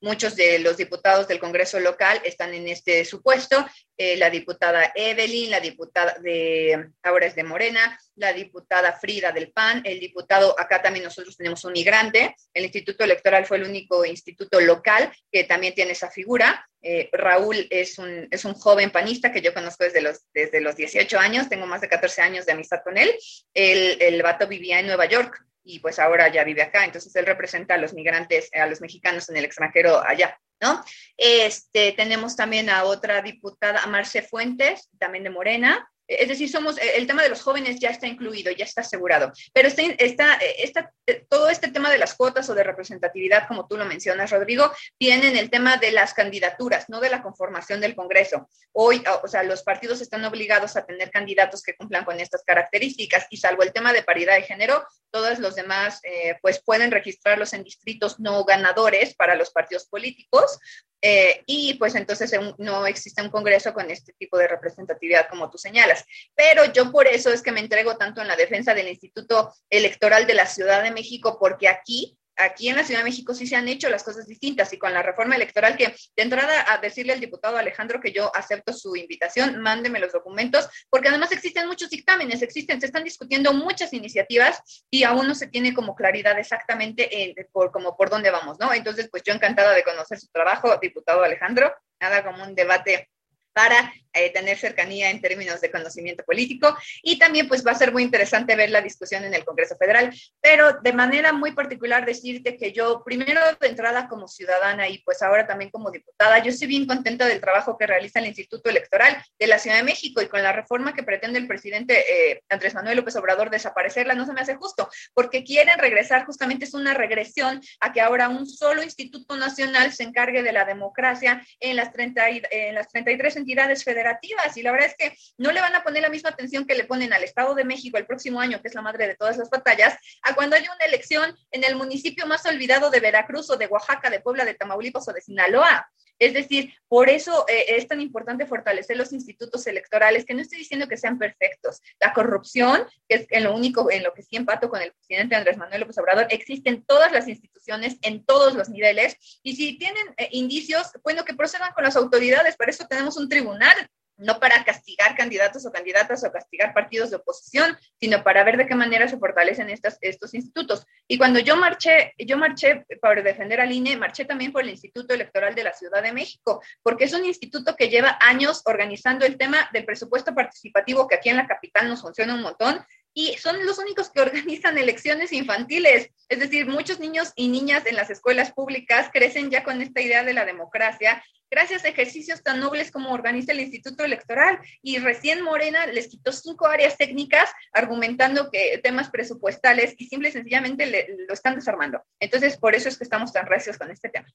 [0.00, 5.50] Muchos de los diputados del Congreso local están en este supuesto, eh, la diputada Evelyn,
[5.50, 10.82] la diputada de, ahora es de Morena, la diputada Frida del PAN, el diputado, acá
[10.82, 15.74] también nosotros tenemos un migrante, el Instituto Electoral fue el único instituto local que también
[15.74, 20.02] tiene esa figura, eh, Raúl es un, es un joven panista que yo conozco desde
[20.02, 23.12] los, desde los 18 años, tengo más de 14 años de amistad con él,
[23.54, 27.26] el, el vato vivía en Nueva York, y pues ahora ya vive acá, entonces él
[27.26, 30.82] representa a los migrantes, a los mexicanos en el extranjero allá, ¿no?
[31.16, 37.06] Este, tenemos también a otra diputada, Marce Fuentes, también de Morena, es decir, somos, el
[37.06, 40.92] tema de los jóvenes ya está incluido, ya está asegurado, pero está, está, está,
[41.28, 45.28] todo este tema de las cuotas o de representatividad, como tú lo mencionas, Rodrigo, viene
[45.28, 48.48] en el tema de las candidaturas, no de la conformación del Congreso.
[48.72, 53.26] Hoy, o sea, los partidos están obligados a tener candidatos que cumplan con estas características
[53.30, 57.52] y salvo el tema de paridad de género, todos los demás, eh, pues pueden registrarlos
[57.52, 60.58] en distritos no ganadores para los partidos políticos
[61.02, 65.58] eh, y pues entonces no existe un Congreso con este tipo de representatividad como tú
[65.58, 66.04] señalas.
[66.34, 70.26] Pero yo por eso es que me entrego tanto en la defensa del Instituto Electoral
[70.26, 73.56] de la Ciudad de México, porque aquí aquí en la Ciudad de México sí se
[73.56, 77.12] han hecho las cosas distintas y con la reforma electoral que de entrada a decirle
[77.12, 81.90] al diputado Alejandro que yo acepto su invitación, mándeme los documentos, porque además existen muchos
[81.90, 87.34] dictámenes, existen, se están discutiendo muchas iniciativas y aún no se tiene como claridad exactamente
[87.52, 88.72] por, como por dónde vamos, ¿no?
[88.72, 93.10] Entonces, pues yo encantada de conocer su trabajo, diputado Alejandro, nada como un debate
[93.56, 96.74] para eh, tener cercanía en términos de conocimiento político.
[97.02, 100.10] Y también pues va a ser muy interesante ver la discusión en el Congreso Federal,
[100.40, 105.22] pero de manera muy particular decirte que yo primero de entrada como ciudadana y pues
[105.22, 109.22] ahora también como diputada, yo estoy bien contenta del trabajo que realiza el Instituto Electoral
[109.38, 112.74] de la Ciudad de México y con la reforma que pretende el presidente eh, Andrés
[112.74, 116.94] Manuel López Obrador desaparecerla, no se me hace justo, porque quieren regresar, justamente es una
[116.94, 121.92] regresión a que ahora un solo Instituto Nacional se encargue de la democracia en las,
[121.92, 125.84] 30, en las 33 entidades federativas y la verdad es que no le van a
[125.84, 128.66] poner la misma atención que le ponen al Estado de México el próximo año, que
[128.68, 132.26] es la madre de todas las batallas, a cuando haya una elección en el municipio
[132.26, 135.88] más olvidado de Veracruz o de Oaxaca, de Puebla, de Tamaulipas o de Sinaloa.
[136.18, 140.58] Es decir, por eso eh, es tan importante fortalecer los institutos electorales, que no estoy
[140.58, 141.80] diciendo que sean perfectos.
[142.00, 145.36] La corrupción, que es en lo único en lo que sí empato con el presidente
[145.36, 149.78] Andrés Manuel López Obrador, existe en todas las instituciones, en todos los niveles, y si
[149.78, 153.74] tienen eh, indicios, bueno, que procedan con las autoridades, para eso tenemos un tribunal
[154.16, 158.66] no para castigar candidatos o candidatas o castigar partidos de oposición, sino para ver de
[158.66, 160.86] qué manera se fortalecen estos, estos institutos.
[161.06, 165.14] Y cuando yo marché, yo marché para defender al INE, marché también por el Instituto
[165.14, 169.36] Electoral de la Ciudad de México, porque es un instituto que lleva años organizando el
[169.36, 172.84] tema del presupuesto participativo, que aquí en la capital nos funciona un montón,
[173.16, 176.10] y son los únicos que organizan elecciones infantiles.
[176.28, 180.22] Es decir, muchos niños y niñas en las escuelas públicas crecen ya con esta idea
[180.22, 184.58] de la democracia gracias a ejercicios tan nobles como organiza el Instituto Electoral.
[184.82, 190.32] Y recién Morena les quitó cinco áreas técnicas argumentando que temas presupuestales y simple y
[190.32, 192.02] sencillamente lo están desarmando.
[192.20, 194.26] Entonces, por eso es que estamos tan recios con este tema.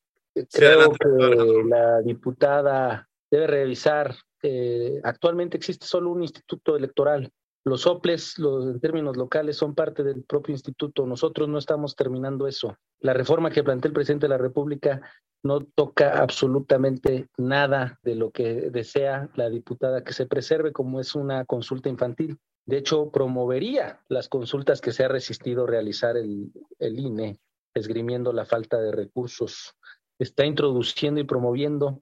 [0.52, 4.16] Creo que la diputada debe revisar.
[4.42, 7.32] que actualmente existe solo un instituto electoral
[7.64, 11.06] los soples, los, en términos locales, son parte del propio instituto.
[11.06, 12.78] Nosotros no estamos terminando eso.
[13.00, 15.02] La reforma que plantea el presidente de la República
[15.44, 21.16] no toca absolutamente nada de lo que desea la diputada que se preserve como es
[21.16, 22.38] una consulta infantil.
[22.66, 27.40] De hecho, promovería las consultas que se ha resistido realizar el, el INE,
[27.74, 29.74] esgrimiendo la falta de recursos.
[30.20, 32.02] Está introduciendo y promoviendo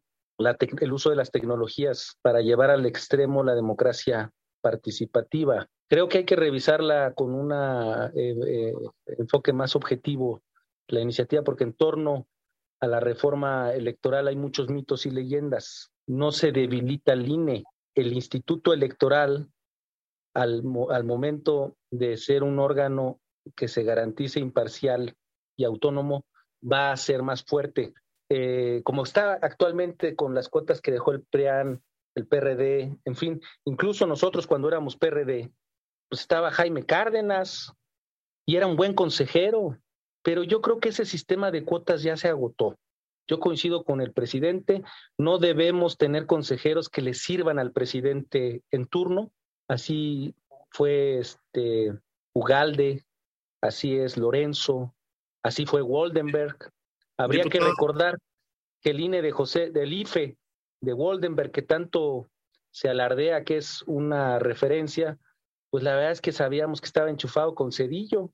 [0.79, 5.67] el uso de las tecnologías para llevar al extremo la democracia participativa.
[5.87, 8.73] Creo que hay que revisarla con un eh, eh,
[9.17, 10.41] enfoque más objetivo,
[10.87, 12.27] la iniciativa, porque en torno
[12.79, 15.91] a la reforma electoral hay muchos mitos y leyendas.
[16.07, 17.63] No se debilita el INE.
[17.95, 19.49] El Instituto Electoral,
[20.33, 23.19] al, al momento de ser un órgano
[23.55, 25.15] que se garantice imparcial
[25.57, 26.25] y autónomo,
[26.63, 27.93] va a ser más fuerte.
[28.29, 31.81] Eh, como está actualmente con las cuotas que dejó el PREAN
[32.19, 35.51] el PRD, en fin, incluso nosotros cuando éramos PRD,
[36.09, 37.73] pues estaba Jaime Cárdenas
[38.45, 39.77] y era un buen consejero,
[40.23, 42.77] pero yo creo que ese sistema de cuotas ya se agotó.
[43.27, 44.83] Yo coincido con el presidente,
[45.17, 49.31] no debemos tener consejeros que le sirvan al presidente en turno,
[49.67, 50.33] así
[50.71, 51.93] fue este
[52.33, 53.05] Ugalde,
[53.61, 54.95] así es Lorenzo,
[55.43, 56.71] así fue Waldenberg.
[57.17, 58.17] Habría que recordar
[58.81, 60.38] que el INE de José del IFE
[60.81, 62.29] de Waldenberg, que tanto
[62.71, 65.17] se alardea que es una referencia,
[65.69, 68.31] pues la verdad es que sabíamos que estaba enchufado con Cedillo.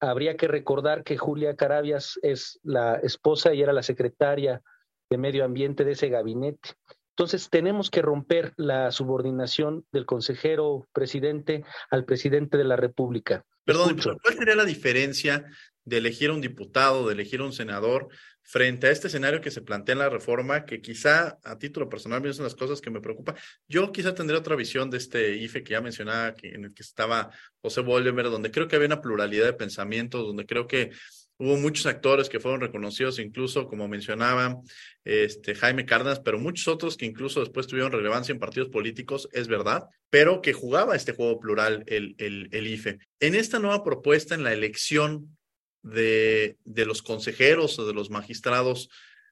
[0.00, 4.62] habría que recordar que Julia Carabias es la esposa y era la secretaria
[5.10, 6.70] de Medio Ambiente de ese gabinete.
[7.16, 13.44] Entonces tenemos que romper la subordinación del consejero presidente al presidente de la República.
[13.64, 15.44] Perdón, ¿cuál sería la diferencia
[15.88, 18.08] de elegir un diputado, de elegir a un senador,
[18.48, 22.22] frente a este escenario que se plantea en la reforma, que quizá a título personal
[22.32, 23.36] son las cosas que me preocupan.
[23.68, 27.30] Yo quizá tendría otra visión de este IFE que ya mencionaba, en el que estaba
[27.60, 30.92] José Bolívar, donde creo que había una pluralidad de pensamientos, donde creo que
[31.36, 34.56] hubo muchos actores que fueron reconocidos, incluso como mencionaba
[35.04, 39.46] este, Jaime Cárdenas, pero muchos otros que incluso después tuvieron relevancia en partidos políticos, es
[39.46, 42.98] verdad, pero que jugaba este juego plural el, el IFE.
[43.20, 45.37] En esta nueva propuesta, en la elección
[45.82, 48.90] de, de los consejeros o de los magistrados,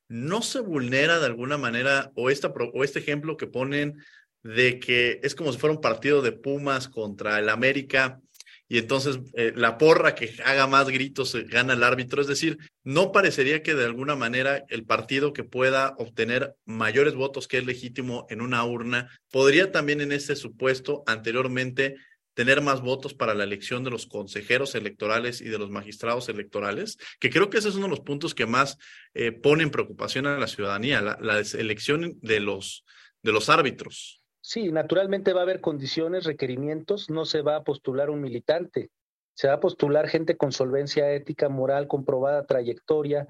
[0.08, 3.96] ¿no se vulnera de alguna manera o, esta, o este ejemplo que ponen
[4.42, 8.20] de que es como si fuera un partido de Pumas contra el América
[8.68, 12.20] y entonces eh, la porra que haga más gritos gana el árbitro.
[12.20, 17.46] Es decir, no parecería que de alguna manera el partido que pueda obtener mayores votos
[17.46, 21.96] que es legítimo en una urna podría también en ese supuesto anteriormente
[22.36, 26.98] tener más votos para la elección de los consejeros electorales y de los magistrados electorales,
[27.18, 28.76] que creo que ese es uno de los puntos que más
[29.14, 32.84] eh, ponen preocupación a la ciudadanía, la, la elección de los,
[33.22, 34.22] de los árbitros.
[34.42, 38.90] Sí, naturalmente va a haber condiciones, requerimientos, no se va a postular un militante,
[39.34, 43.26] se va a postular gente con solvencia ética, moral, comprobada, trayectoria.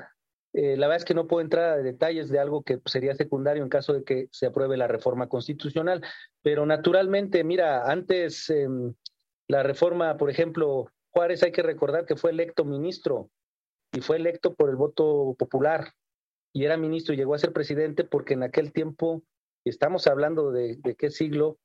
[0.58, 3.62] Eh, la verdad es que no puedo entrar a detalles de algo que sería secundario
[3.62, 6.02] en caso de que se apruebe la reforma constitucional,
[6.40, 8.94] pero naturalmente, mira, antes em,
[9.48, 13.28] la reforma, por ejemplo, Juárez hay que recordar que fue electo ministro
[13.92, 15.92] y fue electo por el voto popular
[16.54, 19.22] y era ministro y llegó a ser presidente porque en aquel tiempo
[19.62, 21.58] estamos hablando de, qué siglo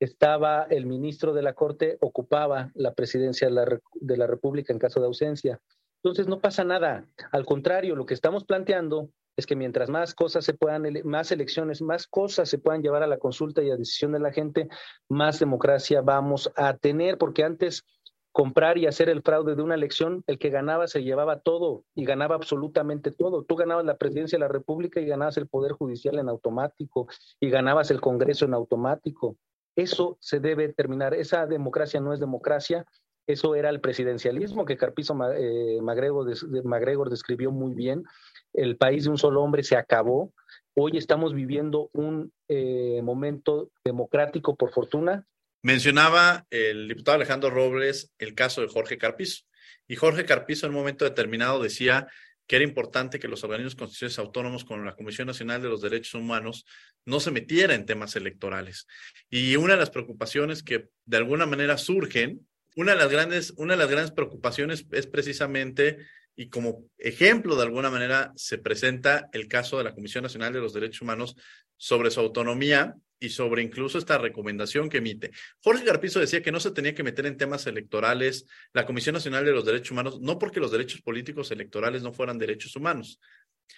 [0.00, 4.78] estaba el ministro de la Corte, ocupaba la presidencia de la, de la República en
[4.78, 5.60] caso de ausencia.
[6.02, 7.06] Entonces no pasa nada.
[7.30, 11.82] Al contrario, lo que estamos planteando es que mientras más cosas se puedan, más elecciones,
[11.82, 14.68] más cosas se puedan llevar a la consulta y a decisión de la gente,
[15.08, 17.84] más democracia vamos a tener, porque antes
[18.32, 22.04] comprar y hacer el fraude de una elección, el que ganaba se llevaba todo y
[22.04, 23.44] ganaba absolutamente todo.
[23.44, 27.08] Tú ganabas la presidencia de la República y ganabas el Poder Judicial en automático
[27.40, 29.36] y ganabas el Congreso en automático.
[29.76, 31.14] Eso se debe terminar.
[31.14, 32.84] Esa democracia no es democracia.
[33.32, 38.04] Eso era el presidencialismo que Carpizo eh, Magregor, describió muy bien.
[38.52, 40.32] El país de un solo hombre se acabó.
[40.74, 45.26] Hoy estamos viviendo un eh, momento democrático, por fortuna,
[45.62, 49.44] Mencionaba el diputado Alejandro Robles el caso de Jorge Carpizo.
[49.86, 52.08] Y Jorge Carpizo en un momento determinado decía
[52.46, 56.14] que era importante que los organismos constitucionales autónomos como la Comisión Nacional de los Derechos
[56.14, 56.64] Humanos
[57.04, 58.86] no se metiera en temas electorales.
[59.28, 63.74] Y una de las preocupaciones que de alguna manera surgen, una de las grandes, una
[63.74, 65.98] de las grandes preocupaciones es precisamente
[66.36, 70.60] y como ejemplo de alguna manera se presenta el caso de la Comisión Nacional de
[70.60, 71.36] los Derechos Humanos
[71.76, 75.30] sobre su autonomía y sobre incluso esta recomendación que emite.
[75.62, 79.44] Jorge Garpizo decía que no se tenía que meter en temas electorales la Comisión Nacional
[79.44, 83.20] de los Derechos Humanos, no porque los derechos políticos electorales no fueran derechos humanos,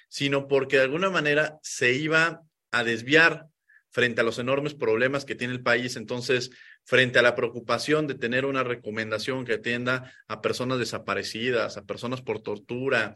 [0.09, 3.47] sino porque de alguna manera se iba a desviar
[3.93, 5.97] frente a los enormes problemas que tiene el país.
[5.97, 6.51] Entonces,
[6.83, 12.23] frente a la preocupación de tener una recomendación que atienda a personas desaparecidas, a personas
[12.23, 13.15] por tortura,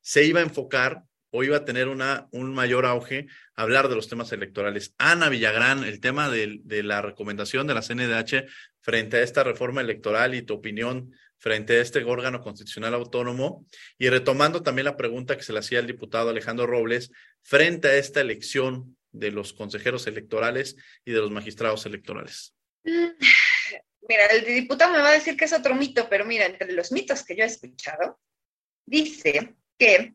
[0.00, 4.08] se iba a enfocar o iba a tener una, un mayor auge hablar de los
[4.08, 4.94] temas electorales.
[4.98, 8.46] Ana Villagrán, el tema de, de, la recomendación de la CNDH
[8.80, 13.66] frente a esta reforma electoral y tu opinión frente a este órgano constitucional autónomo
[13.98, 17.10] y retomando también la pregunta que se le hacía al diputado Alejandro Robles
[17.42, 22.54] frente a esta elección de los consejeros electorales y de los magistrados electorales.
[22.84, 23.08] Mm,
[24.08, 26.92] mira, el diputado me va a decir que es otro mito, pero mira, entre los
[26.92, 28.20] mitos que yo he escuchado,
[28.86, 30.14] dice que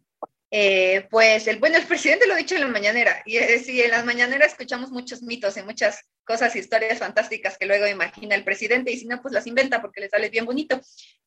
[0.53, 3.81] eh, pues el bueno, el presidente lo ha dicho en la mañanera, y eh, sí,
[3.81, 8.43] en las mañaneras escuchamos muchos mitos y muchas cosas, historias fantásticas que luego imagina el
[8.43, 10.79] presidente, y si no, pues las inventa porque le sale bien bonito.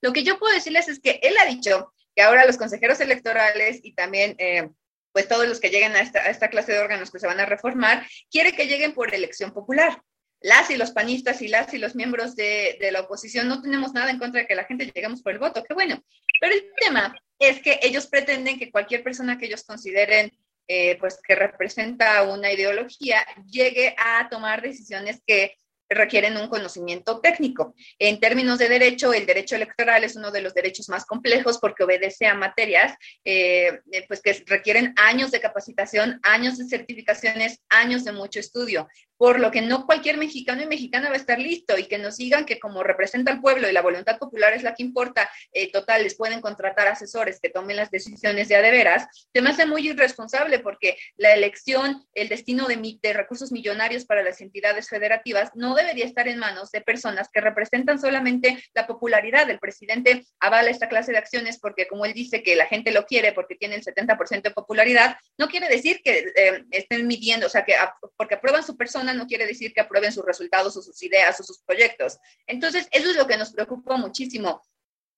[0.02, 3.80] Lo que yo puedo decirles es que él ha dicho que ahora los consejeros electorales
[3.82, 4.68] y también, eh,
[5.14, 8.04] pues todos los que lleguen a esta, clase de órganos que se van a reformar,
[8.30, 10.02] quiere que lleguen por elección popular
[10.40, 13.94] las y los panistas y las y los miembros de, de, la oposición no tenemos
[13.94, 16.04] nada en contra de que la gente lleguemos por el voto, qué bueno.
[16.38, 20.30] Pero el tema es que ellos pretenden que cualquier persona que ellos consideren
[20.66, 25.56] eh, pues que representa una ideología llegue a tomar decisiones que
[25.88, 27.74] requieren un conocimiento técnico.
[27.98, 31.84] En términos de derecho, el derecho electoral es uno de los derechos más complejos porque
[31.84, 38.12] obedece a materias eh, pues que requieren años de capacitación, años de certificaciones, años de
[38.12, 38.88] mucho estudio.
[39.24, 42.18] Por lo que no cualquier mexicano y mexicana va a estar listo y que nos
[42.18, 45.72] digan que como representa al pueblo y la voluntad popular es la que importa, eh,
[45.72, 49.64] total, les pueden contratar asesores que tomen las decisiones de de veras, se me hace
[49.64, 55.52] muy irresponsable porque la elección, el destino de, de recursos millonarios para las entidades federativas
[55.54, 59.48] no debería estar en manos de personas que representan solamente la popularidad.
[59.48, 63.06] El presidente avala esta clase de acciones porque, como él dice, que la gente lo
[63.06, 67.50] quiere porque tiene el 70% de popularidad, no quiere decir que eh, estén midiendo, o
[67.50, 67.72] sea, que
[68.18, 71.42] porque aprueban su persona no quiere decir que aprueben sus resultados o sus ideas o
[71.42, 72.18] sus proyectos.
[72.46, 74.62] Entonces, eso es lo que nos preocupa muchísimo.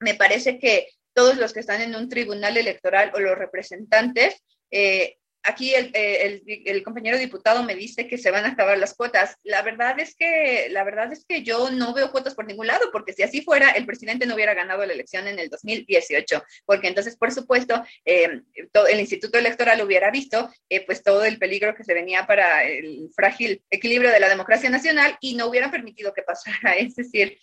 [0.01, 5.18] Me parece que todos los que están en un tribunal electoral o los representantes eh,
[5.47, 9.36] aquí eh, el, compañero diputado me dice que se van a acabar las cuotas.
[9.44, 12.90] La verdad es que la verdad es que yo no veo cuotas por ningún lado,
[12.92, 16.88] porque si así fuera, el presidente no hubiera ganado la elección en el 2018, porque
[16.88, 18.42] entonces, por supuesto, eh,
[18.72, 22.64] todo, el Instituto Electoral hubiera visto eh, pues todo el peligro que se venía para
[22.64, 26.74] el frágil equilibrio de la democracia nacional y no hubieran permitido que pasara.
[26.76, 27.38] Es decir,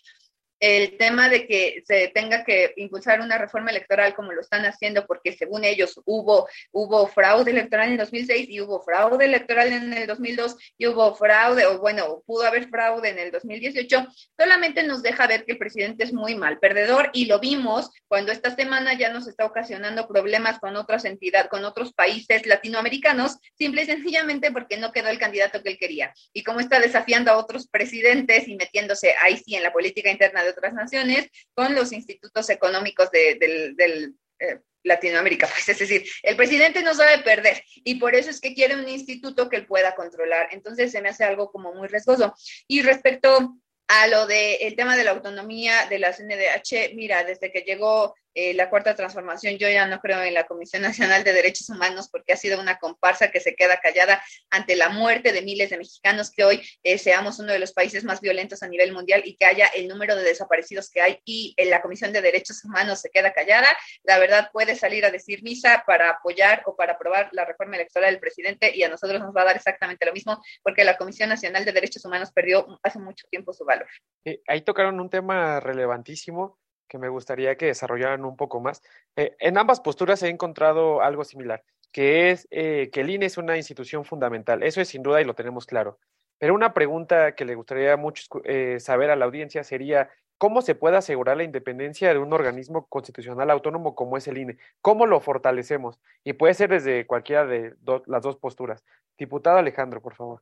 [0.63, 5.05] el tema de que se tenga que impulsar una reforma electoral como lo están haciendo,
[5.05, 9.91] porque según ellos hubo, hubo fraude electoral en el 2006 y hubo fraude electoral en
[9.91, 14.07] el 2002 y hubo fraude, o bueno, pudo haber fraude en el 2018,
[14.39, 18.31] solamente nos deja ver que el presidente es muy mal perdedor y lo vimos cuando
[18.31, 23.81] esta semana ya nos está ocasionando problemas con otras entidades, con otros países latinoamericanos, simple
[23.81, 26.13] y sencillamente porque no quedó el candidato que él quería.
[26.31, 30.41] Y como está desafiando a otros presidentes y metiéndose ahí sí en la política interna
[30.41, 33.35] de otras naciones con los institutos económicos de,
[33.75, 35.47] del, eh, Latinoamérica.
[35.53, 38.87] Pues, es decir, el presidente no sabe perder y por eso es que quiere un
[38.87, 40.49] instituto que él pueda controlar.
[40.51, 42.33] Entonces se me hace algo como muy riesgoso.
[42.67, 47.51] Y respecto a lo del el tema de la autonomía de la CNDH, mira, desde
[47.51, 51.33] que llegó eh, la cuarta transformación, yo ya no creo en la Comisión Nacional de
[51.33, 55.41] Derechos Humanos porque ha sido una comparsa que se queda callada ante la muerte de
[55.41, 58.93] miles de mexicanos, que hoy eh, seamos uno de los países más violentos a nivel
[58.93, 62.21] mundial y que haya el número de desaparecidos que hay y en la Comisión de
[62.21, 63.67] Derechos Humanos se queda callada.
[64.03, 68.11] La verdad puede salir a decir misa para apoyar o para aprobar la reforma electoral
[68.11, 71.29] del presidente y a nosotros nos va a dar exactamente lo mismo porque la Comisión
[71.29, 73.87] Nacional de Derechos Humanos perdió hace mucho tiempo su valor.
[74.25, 78.81] Eh, ahí tocaron un tema relevantísimo que me gustaría que desarrollaran un poco más.
[79.15, 83.37] Eh, en ambas posturas he encontrado algo similar, que es eh, que el INE es
[83.37, 84.63] una institución fundamental.
[84.63, 85.99] Eso es sin duda y lo tenemos claro.
[86.37, 90.75] Pero una pregunta que le gustaría mucho eh, saber a la audiencia sería, ¿cómo se
[90.75, 94.57] puede asegurar la independencia de un organismo constitucional autónomo como es el INE?
[94.81, 95.99] ¿Cómo lo fortalecemos?
[96.23, 97.75] Y puede ser desde cualquiera de
[98.07, 98.83] las dos posturas.
[99.17, 100.41] Diputado Alejandro, por favor.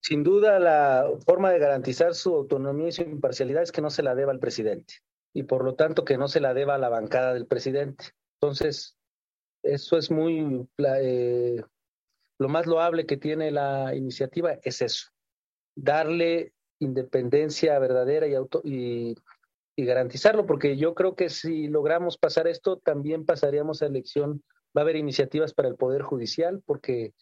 [0.00, 4.02] Sin duda, la forma de garantizar su autonomía y su imparcialidad es que no se
[4.02, 4.94] la deba al presidente
[5.34, 8.06] y por lo tanto que no se la deba a la bancada del presidente.
[8.40, 8.96] Entonces,
[9.62, 11.62] eso es muy, eh,
[12.38, 15.10] lo más loable que tiene la iniciativa es eso,
[15.76, 18.26] darle independencia verdadera
[18.64, 19.14] y,
[19.76, 24.42] y garantizarlo, porque yo creo que si logramos pasar esto, también pasaríamos a elección,
[24.76, 27.14] va a haber iniciativas para el Poder Judicial, porque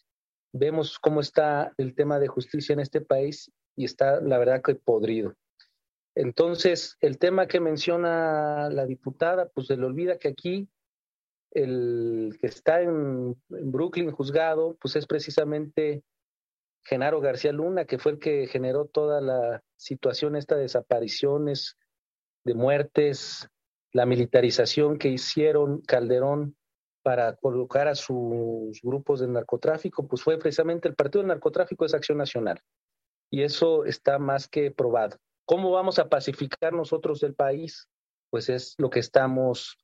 [0.53, 4.75] vemos cómo está el tema de justicia en este país y está, la verdad, que
[4.75, 5.35] podrido.
[6.15, 10.69] Entonces, el tema que menciona la diputada, pues se le olvida que aquí
[11.51, 16.03] el que está en, Brooklyn juzgado, pues es precisamente
[16.83, 21.77] Genaro García Luna, que fue el que generó toda la situación, esta de desapariciones,
[22.43, 23.49] de muertes,
[23.93, 26.55] la militarización que hicieron Calderón
[27.03, 31.97] para colocar a sus grupos de narcotráfico, pues fue precisamente el Partido de Narcotráfico de
[31.97, 32.61] Acción Nacional.
[33.29, 35.17] Y eso está más que probado.
[35.51, 37.89] ¿Cómo vamos a pacificar nosotros el país?
[38.29, 39.77] Pues es lo que estamos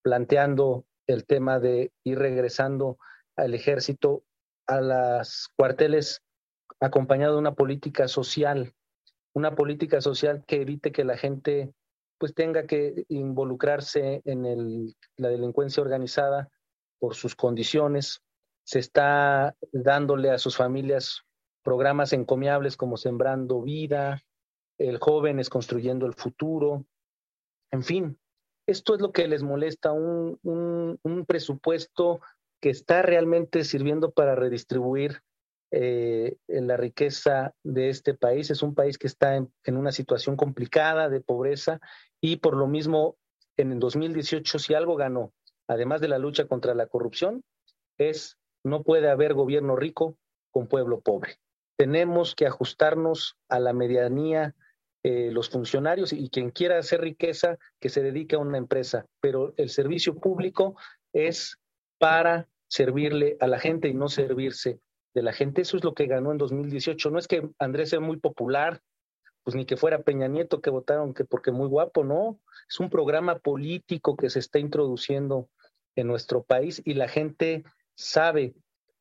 [0.00, 2.98] planteando el tema de ir regresando
[3.34, 4.22] al ejército
[4.68, 6.22] a las cuarteles
[6.78, 8.76] acompañado de una política social,
[9.34, 11.74] una política social que evite que la gente
[12.18, 16.48] pues tenga que involucrarse en el, la delincuencia organizada
[17.00, 18.22] por sus condiciones.
[18.62, 21.22] Se está dándole a sus familias
[21.64, 24.22] programas encomiables como Sembrando Vida,
[24.78, 26.86] el joven es construyendo el futuro,
[27.70, 28.18] en fin,
[28.66, 32.20] esto es lo que les molesta, un, un, presupuesto
[32.60, 35.22] que está realmente sirviendo para redistribuir
[35.70, 38.50] eh, la riqueza de este país.
[38.50, 41.80] Es un país que está en, una situación complicada de pobreza
[42.20, 43.16] y por lo mismo
[43.56, 45.32] en el 2018 si algo ganó,
[45.66, 47.42] además de la lucha contra la corrupción,
[47.96, 50.16] es no puede haber gobierno rico
[50.50, 51.38] con pueblo pobre.
[51.76, 54.54] Tenemos que ajustarnos a la medianía
[55.04, 59.54] eh, los funcionarios y quien quiera hacer riqueza que se dedique a una empresa, pero
[59.56, 60.76] el servicio público
[61.12, 61.58] es
[61.98, 64.80] para servirle a la gente y no servirse
[65.14, 65.62] de la gente.
[65.62, 67.10] Eso es lo que ganó en 2018.
[67.10, 68.82] No es que Andrés sea muy popular,
[69.42, 72.40] pues ni que fuera Peña Nieto que votaron que porque muy guapo, no.
[72.68, 75.48] Es un programa político que se está introduciendo
[75.96, 78.54] en nuestro país y la gente sabe,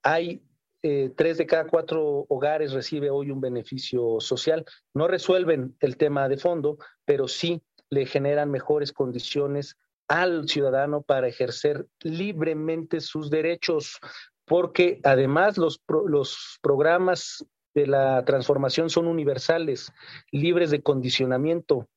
[0.04, 0.41] hay
[0.90, 4.64] eh, tres de cada cuatro hogares recibe hoy un beneficio social.
[4.94, 9.76] No resuelven el tema de fondo, pero sí le generan mejores condiciones
[10.08, 14.00] al ciudadano para ejercer libremente sus derechos,
[14.46, 19.92] porque además los, los programas de la transformación son universales,
[20.32, 21.90] libres de condicionamiento.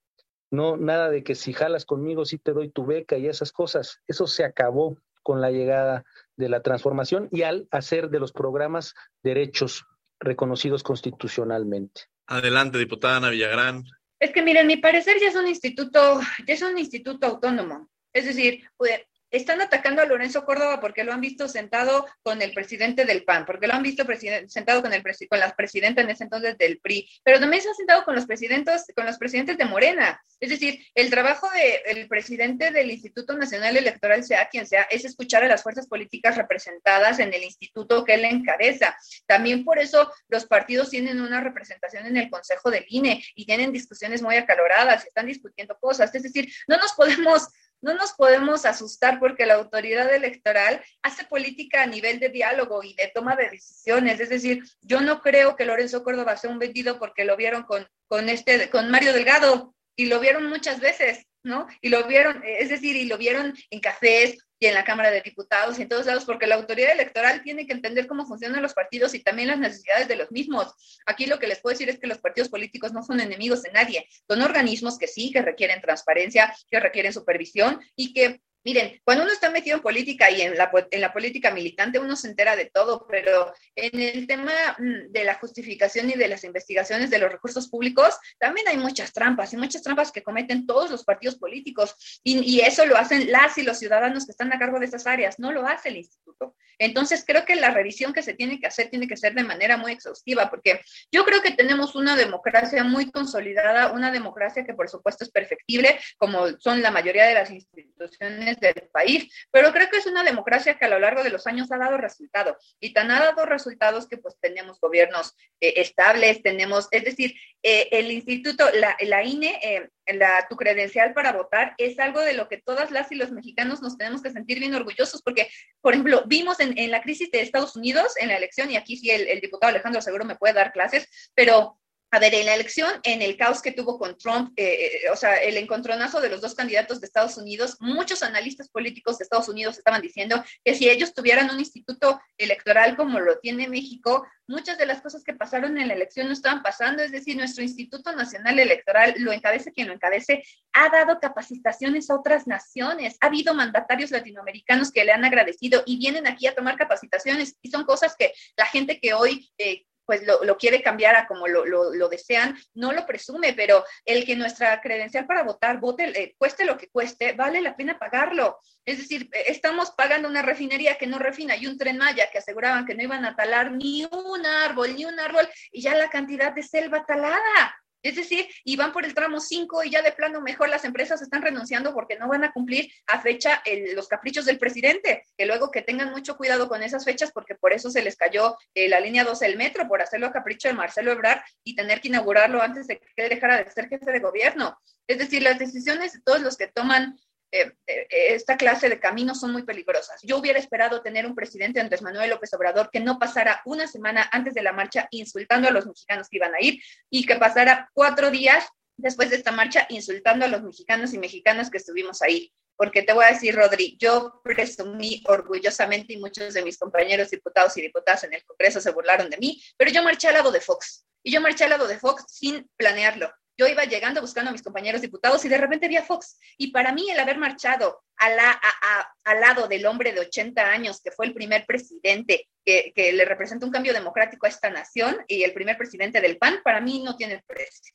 [0.51, 4.01] No, nada de que si jalas conmigo, sí te doy tu beca y esas cosas.
[4.09, 6.05] Eso se acabó con la llegada
[6.41, 9.85] de la transformación y al hacer de los programas derechos
[10.19, 12.03] reconocidos constitucionalmente.
[12.27, 13.85] Adelante, diputada Ana Villagrán.
[14.19, 17.89] Es que miren, mi parecer ya es un instituto, ya es un instituto autónomo.
[18.13, 19.01] Es decir, pues,
[19.31, 23.47] están atacando a Lorenzo Córdoba porque lo han visto sentado con el presidente del PAN,
[23.47, 24.05] porque lo han visto
[24.49, 27.75] sentado con, el con las presidentas en ese entonces del PRI, pero también se ha
[27.75, 30.21] sentado con los presidentes, con los presidentes de Morena.
[30.41, 31.49] Es decir, el trabajo
[31.85, 36.37] del presidente del Instituto Nacional Electoral, sea quien sea, es escuchar a las fuerzas políticas
[36.37, 38.97] representadas en el instituto que él encabeza.
[39.27, 43.73] También por eso los partidos tienen una representación en el Consejo del INE y tienen
[43.73, 46.15] discusiones muy acaloradas, están discutiendo cosas.
[46.15, 47.49] Es decir, no nos podemos
[47.83, 52.95] no nos podemos asustar porque la autoridad electoral hace política a nivel de diálogo y
[52.95, 54.21] de toma de decisiones.
[54.21, 57.87] Es decir, yo no creo que Lorenzo Córdoba sea un vendido porque lo vieron con,
[58.09, 61.67] con, este, con Mario Delgado y lo vieron muchas veces, ¿no?
[61.81, 65.23] Y lo vieron, es decir, y lo vieron en cafés y en la Cámara de
[65.23, 68.75] Diputados y en todos lados, porque la autoridad electoral tiene que entender cómo funcionan los
[68.75, 71.01] partidos y también las necesidades de los mismos.
[71.07, 73.73] Aquí lo que les puedo decir es que los partidos políticos no son enemigos de
[73.73, 79.25] nadie, son organismos que sí, que requieren transparencia, que requieren supervisión y que Miren, cuando
[79.25, 82.57] uno está metido en política y en la, en la política militante, uno se entera
[82.57, 87.19] de todo, pero en el tema mm, de la justificación y de las investigaciones de
[87.19, 91.37] los recursos públicos, también hay muchas trampas y muchas trampas que cometen todos los partidos
[91.37, 94.87] políticos y, y eso lo hacen las y los ciudadanos que están a cargo de
[94.87, 96.55] esas áreas, no lo hace el instituto.
[96.79, 99.77] Entonces, creo que la revisión que se tiene que hacer tiene que ser de manera
[99.77, 100.81] muy exhaustiva, porque
[101.13, 105.99] yo creo que tenemos una democracia muy consolidada, una democracia que por supuesto es perfectible,
[106.17, 110.79] como son la mayoría de las instituciones del país, pero creo que es una democracia
[110.79, 114.09] que a lo largo de los años ha dado resultados y tan ha dado resultados
[114.09, 119.61] que pues tenemos gobiernos eh, estables, tenemos, es decir, eh, el instituto, la, la INE,
[119.63, 123.31] eh, la, tu credencial para votar es algo de lo que todas las y los
[123.31, 125.49] mexicanos nos tenemos que sentir bien orgullosos porque,
[125.81, 128.97] por ejemplo, vimos en, en la crisis de Estados Unidos, en la elección, y aquí
[128.97, 131.79] sí el, el diputado Alejandro seguro me puede dar clases, pero
[132.13, 135.17] a ver, en la elección, en el caos que tuvo con Trump, eh, eh, o
[135.17, 139.49] sea, el encontronazo de los dos candidatos de Estados Unidos, muchos analistas políticos de Estados
[139.49, 144.77] Unidos estaban diciendo que si ellos tuvieran un instituto electoral como lo tiene México, muchas
[144.77, 147.03] de las cosas que pasaron en la elección no estaban pasando.
[147.03, 150.43] Es decir, nuestro Instituto Nacional Electoral, lo encabece quien lo encabece,
[150.73, 153.17] ha dado capacitaciones a otras naciones.
[153.21, 157.71] Ha habido mandatarios latinoamericanos que le han agradecido y vienen aquí a tomar capacitaciones y
[157.71, 159.49] son cosas que la gente que hoy...
[159.59, 164.35] Eh, pues lo, quiere cambiar a como lo, desean, no lo presume, pero el que
[164.35, 168.59] nuestra credencial para votar, vote, eh, cueste lo que cueste, vale la pena pagarlo.
[168.85, 172.39] Es decir, eh, estamos pagando una refinería que no refina y un tren Maya que
[172.39, 176.11] aseguraban que no iban a talar ni un árbol, ni un árbol, y ya la
[176.11, 177.80] cantidad de selva talada.
[178.03, 181.21] Es decir, y van por el tramo 5 y ya de plano mejor las empresas
[181.21, 183.63] están renunciando porque no van a cumplir a fecha
[183.95, 187.73] los caprichos del presidente, que luego que tengan mucho cuidado con esas fechas porque por
[187.73, 190.75] eso se les cayó eh, la línea 12 del metro, por hacerlo a capricho de
[190.75, 194.79] Marcelo Ebrard y tener que inaugurarlo antes de que dejara de ser jefe de gobierno.
[195.07, 197.19] Es decir, las decisiones de todos los que toman
[197.53, 200.21] eh, eh, esta clase de caminos son muy peligrosas.
[200.23, 204.29] Yo hubiera esperado tener un presidente Andrés Manuel López Obrador que no pasara una semana
[204.31, 206.81] antes de la marcha insultando a los mexicanos que iban a ir
[207.11, 208.65] y que pasara cuatro días
[208.97, 212.53] después de esta marcha insultando a los mexicanos y mexicanas que estuvimos ahí.
[212.77, 217.77] Porque te voy a decir, Rodri, yo presumí orgullosamente y muchos de mis compañeros diputados
[217.77, 220.61] y diputadas en el Congreso se burlaron de mí, pero yo marché al lado de
[220.61, 221.05] Fox.
[221.23, 223.31] Y yo marché al lado de Fox sin planearlo.
[223.61, 226.39] Yo iba llegando buscando a mis compañeros diputados y de repente vi a Fox.
[226.57, 231.27] Y para mí el haber marchado al lado del hombre de 80 años, que fue
[231.27, 235.53] el primer presidente que, que le representa un cambio democrático a esta nación y el
[235.53, 237.93] primer presidente del PAN, para mí no tiene precio.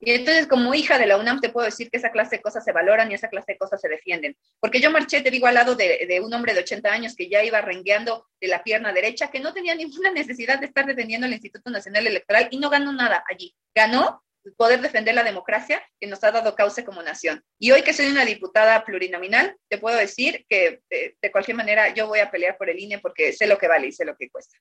[0.00, 2.62] Y entonces, como hija de la UNAM, te puedo decir que esa clase de cosas
[2.62, 4.36] se valoran y esa clase de cosas se defienden.
[4.60, 7.30] Porque yo marché, te digo, al lado de, de, un hombre de 80 años que
[7.30, 11.26] ya iba rengueando de la pierna derecha, que no tenía ninguna necesidad de estar defendiendo
[11.26, 13.54] el Instituto Nacional Electoral y no ganó nada allí.
[13.74, 14.22] Ganó
[14.56, 17.42] poder defender la democracia que nos ha dado causa como nación.
[17.58, 21.92] Y hoy que soy una diputada plurinominal, te puedo decir que de, de, cualquier manera
[21.94, 24.16] yo voy a pelear por el INE porque sé lo que vale y sé lo
[24.16, 24.56] que cuesta.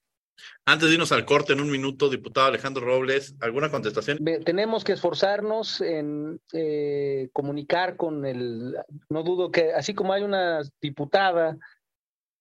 [0.66, 4.20] Antes de irnos al corte en un minuto, diputado Alejandro Robles, ¿alguna contestación?
[4.44, 8.78] Tenemos que esforzarnos en eh, comunicar con el...
[9.10, 11.58] No dudo que, así como hay una diputada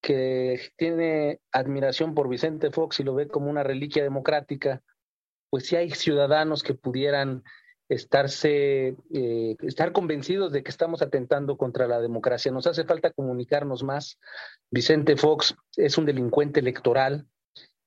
[0.01, 4.83] que tiene admiración por Vicente Fox y lo ve como una reliquia democrática,
[5.55, 7.45] pues sí hay ciudadanos que pudieran
[7.89, 12.51] estarse, eh, estar convencidos de que estamos atentando contra la democracia.
[12.51, 14.19] Nos hace falta comunicarnos más.
[14.73, 17.29] Vicente Fox es un delincuente electoral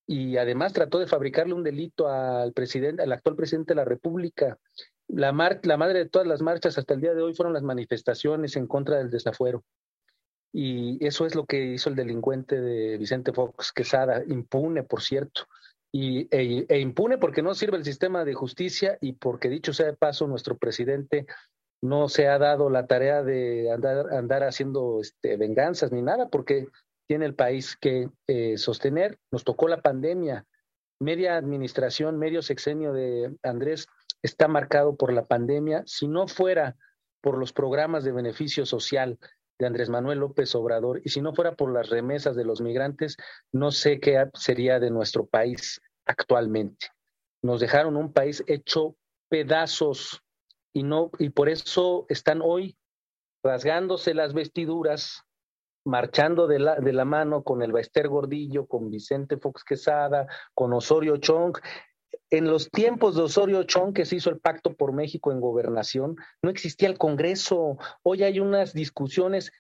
[0.06, 4.58] y además trató de fabricarle un delito al presidente, al actual presidente de la República.
[5.10, 8.56] La, la madre de todas las marchas hasta el día de hoy fueron las manifestaciones
[8.56, 9.66] en contra del desafuero.
[10.54, 15.48] Y eso es lo que hizo el delincuente de Vicente Fox Quesada, impune, por cierto
[15.92, 19.88] y, e, e, impune porque no sirve el sistema de justicia y porque, dicho sea
[19.88, 21.26] de paso, nuestro presidente
[21.82, 26.68] no se ha dado la tarea de andar, andar haciendo este, venganzas ni nada, porque
[27.08, 29.18] tiene el país que eh, sostener.
[29.32, 30.46] Nos tocó la pandemia.
[31.00, 33.88] Media administración, medio sexenio de Andrés
[34.24, 35.84] está marcado por la pandemia.
[35.86, 36.76] Si no fuera
[37.22, 39.18] por los programas de beneficio social,
[39.60, 43.18] de Andrés Manuel López Obrador, y si no fuera por las remesas de los migrantes,
[43.52, 46.88] no sé qué sería de nuestro país actualmente.
[47.42, 48.96] Nos dejaron un país hecho
[49.30, 50.22] pedazos
[50.74, 52.78] y no y por eso están hoy
[53.44, 55.24] rasgándose las vestiduras,
[55.86, 60.74] marchando de la, de la mano con el Baester Gordillo, con Vicente Fox Quesada, con
[60.74, 61.58] Osorio Chong.
[62.30, 66.18] En los tiempos de Osorio Chong, que se hizo el Pacto por México en gobernación,
[66.42, 67.78] no existía el Congreso.
[68.04, 69.52] Hoy hay unas discusiones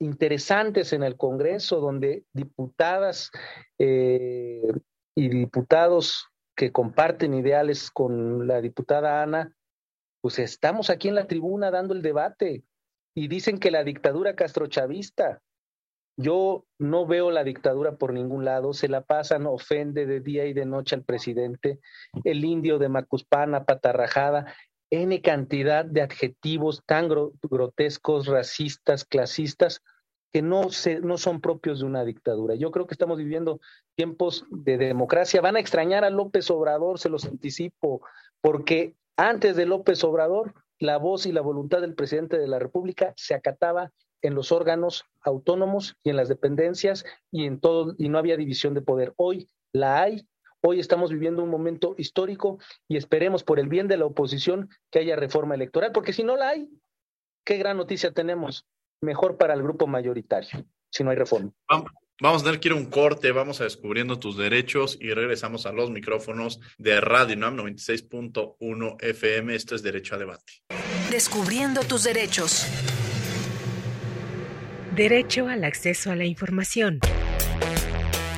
[0.00, 3.30] interesantes en el Congreso donde diputadas
[3.78, 4.62] eh,
[5.14, 9.54] y diputados que comparten ideales con la diputada Ana,
[10.20, 12.64] pues estamos aquí en la tribuna dando el debate
[13.14, 15.40] y dicen que la dictadura castrochavista
[16.18, 20.52] yo no veo la dictadura por ningún lado, se la pasan, ofende de día y
[20.52, 21.78] de noche al presidente,
[22.24, 24.52] el indio de Macuspana, patarrajada,
[24.90, 29.80] N cantidad de adjetivos tan grotescos, racistas, clasistas,
[30.32, 32.56] que no, se, no son propios de una dictadura.
[32.56, 33.60] Yo creo que estamos viviendo
[33.94, 35.40] tiempos de democracia.
[35.40, 38.02] Van a extrañar a López Obrador, se los anticipo,
[38.40, 43.12] porque antes de López Obrador, la voz y la voluntad del presidente de la República
[43.16, 43.92] se acataba
[44.22, 48.74] en los órganos autónomos y en las dependencias y en todo y no había división
[48.74, 49.12] de poder.
[49.16, 50.26] Hoy la hay.
[50.60, 52.58] Hoy estamos viviendo un momento histórico
[52.88, 56.36] y esperemos por el bien de la oposición que haya reforma electoral, porque si no
[56.36, 56.68] la hay,
[57.44, 58.66] qué gran noticia tenemos.
[59.00, 61.52] Mejor para el grupo mayoritario, si no hay reforma.
[62.20, 65.66] Vamos a tener que ir a un corte, vamos a descubriendo tus derechos y regresamos
[65.66, 69.54] a los micrófonos de Radio NAM 96.1 FM.
[69.54, 70.54] Esto es Derecho a Debate.
[71.12, 72.66] Descubriendo tus derechos.
[74.98, 76.98] Derecho al acceso a la información.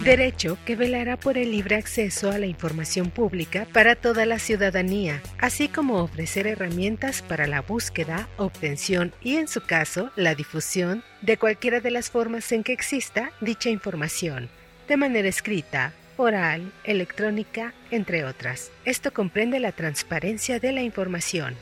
[0.05, 5.23] Derecho que velará por el libre acceso a la información pública para toda la ciudadanía,
[5.39, 11.39] así como ofrecer herramientas para la búsqueda, obtención y, en su caso, la difusión de
[11.39, 14.51] cualquiera de las formas en que exista dicha información,
[14.87, 18.71] de manera escrita, oral, electrónica, entre otras.
[18.85, 21.57] Esto comprende la transparencia de la información.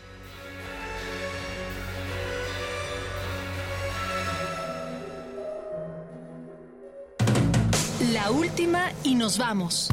[8.12, 9.90] La última y nos vamos.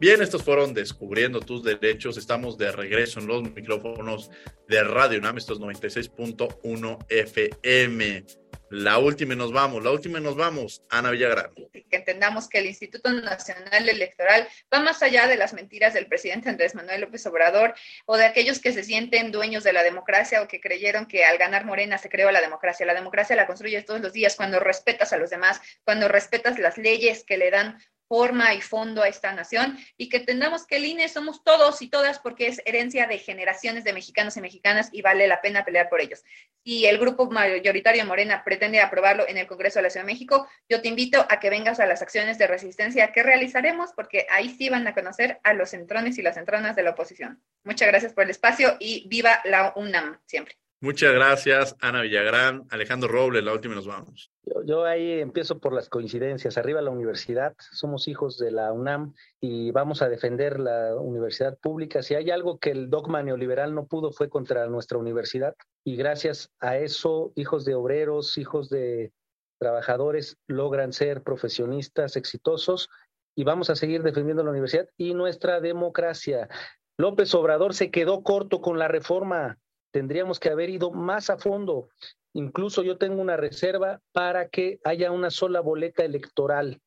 [0.00, 2.16] Bien, estos fueron Descubriendo tus derechos.
[2.16, 4.30] Estamos de regreso en los micrófonos
[4.66, 8.24] de Radio UNAM, estos 96.1 FM.
[8.70, 11.52] La última y nos vamos, la última y nos vamos, Ana Villagrán.
[11.72, 16.50] Que entendamos que el Instituto Nacional Electoral va más allá de las mentiras del presidente
[16.50, 20.48] Andrés Manuel López Obrador o de aquellos que se sienten dueños de la democracia o
[20.48, 22.84] que creyeron que al ganar Morena se creó la democracia.
[22.84, 26.76] La democracia la construyes todos los días cuando respetas a los demás, cuando respetas las
[26.76, 30.86] leyes que le dan forma y fondo a esta nación y que entendamos que el
[30.86, 35.02] INE somos todos y todas porque es herencia de generaciones de mexicanos y mexicanas y
[35.02, 36.24] vale la pena pelear por ellos.
[36.64, 40.48] Y el grupo mayoritario Morena pretende aprobarlo en el Congreso de la Ciudad de México.
[40.68, 44.48] Yo te invito a que vengas a las acciones de resistencia que realizaremos porque ahí
[44.50, 47.42] sí van a conocer a los centrones y las centronas de la oposición.
[47.64, 50.56] Muchas gracias por el espacio y viva la UNAM siempre.
[50.80, 52.64] Muchas gracias, Ana Villagrán.
[52.70, 54.30] Alejandro Robles, la última y nos vamos.
[54.64, 56.56] Yo, ahí empiezo por las coincidencias.
[56.56, 62.02] Arriba la universidad, somos hijos de la UNAM y vamos a defender la universidad pública.
[62.02, 66.50] Si hay algo que el dogma neoliberal no pudo fue contra nuestra universidad y gracias
[66.60, 69.12] a eso, hijos de obreros, hijos de
[69.58, 72.88] trabajadores logran ser profesionistas exitosos
[73.34, 76.48] y vamos a seguir defendiendo la universidad y nuestra democracia.
[76.96, 79.58] López Obrador se quedó corto con la reforma.
[79.90, 81.88] Tendríamos que haber ido más a fondo.
[82.32, 86.80] Incluso yo tengo una reserva para que haya una sola boleta electoral.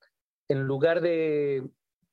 [0.48, 1.64] En lugar de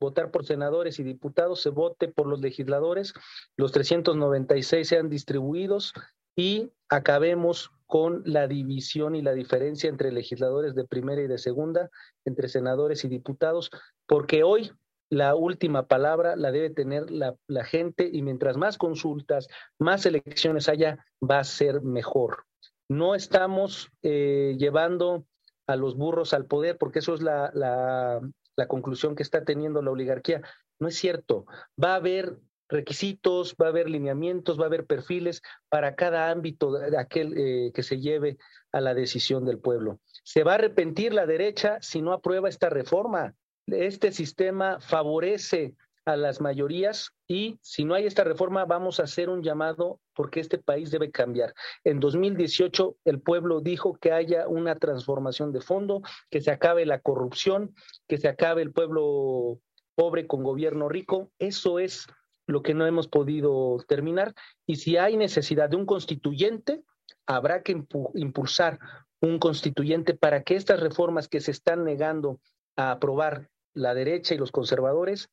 [0.00, 3.14] votar por senadores y diputados, se vote por los legisladores,
[3.56, 5.92] los 396 sean distribuidos
[6.36, 11.90] y acabemos con la división y la diferencia entre legisladores de primera y de segunda,
[12.24, 13.70] entre senadores y diputados,
[14.06, 14.70] porque hoy
[15.10, 19.48] la última palabra la debe tener la, gente y mientras más consultas,
[19.78, 22.44] más elecciones haya, va a ser mejor.
[22.88, 25.24] No estamos eh, llevando
[25.66, 29.90] a los burros al poder, porque eso es la, la conclusión que está teniendo la
[29.90, 30.42] oligarquía.
[30.80, 31.46] No es cierto.
[31.82, 32.38] Va a haber
[32.68, 37.82] requisitos, va a haber lineamientos, va a haber perfiles para cada ámbito aquel eh, que
[37.82, 38.36] se lleve
[38.72, 40.00] a la decisión del pueblo.
[40.22, 43.34] Se va a arrepentir la derecha si no aprueba esta reforma.
[43.70, 45.74] Este sistema favorece
[46.06, 50.40] a las mayorías y si no hay esta reforma vamos a hacer un llamado porque
[50.40, 51.54] este país debe cambiar.
[51.84, 56.00] En 2018 el pueblo dijo que haya una transformación de fondo,
[56.30, 57.74] que se acabe la corrupción,
[58.06, 59.60] que se acabe el pueblo
[59.94, 61.30] pobre con gobierno rico.
[61.38, 62.06] Eso es
[62.46, 64.34] lo que no hemos podido terminar
[64.66, 66.82] y si hay necesidad de un constituyente,
[67.26, 68.78] habrá que impulsar
[69.20, 72.40] un constituyente para que estas reformas que se están negando
[72.76, 75.30] a aprobar la derecha y los conservadores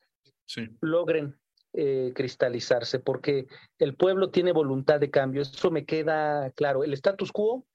[0.81, 1.37] logren
[1.73, 3.47] eh, cristalizarse, porque
[3.79, 5.41] el pueblo tiene voluntad de cambio.
[5.41, 6.83] Eso me queda claro.
[6.85, 7.65] El status quo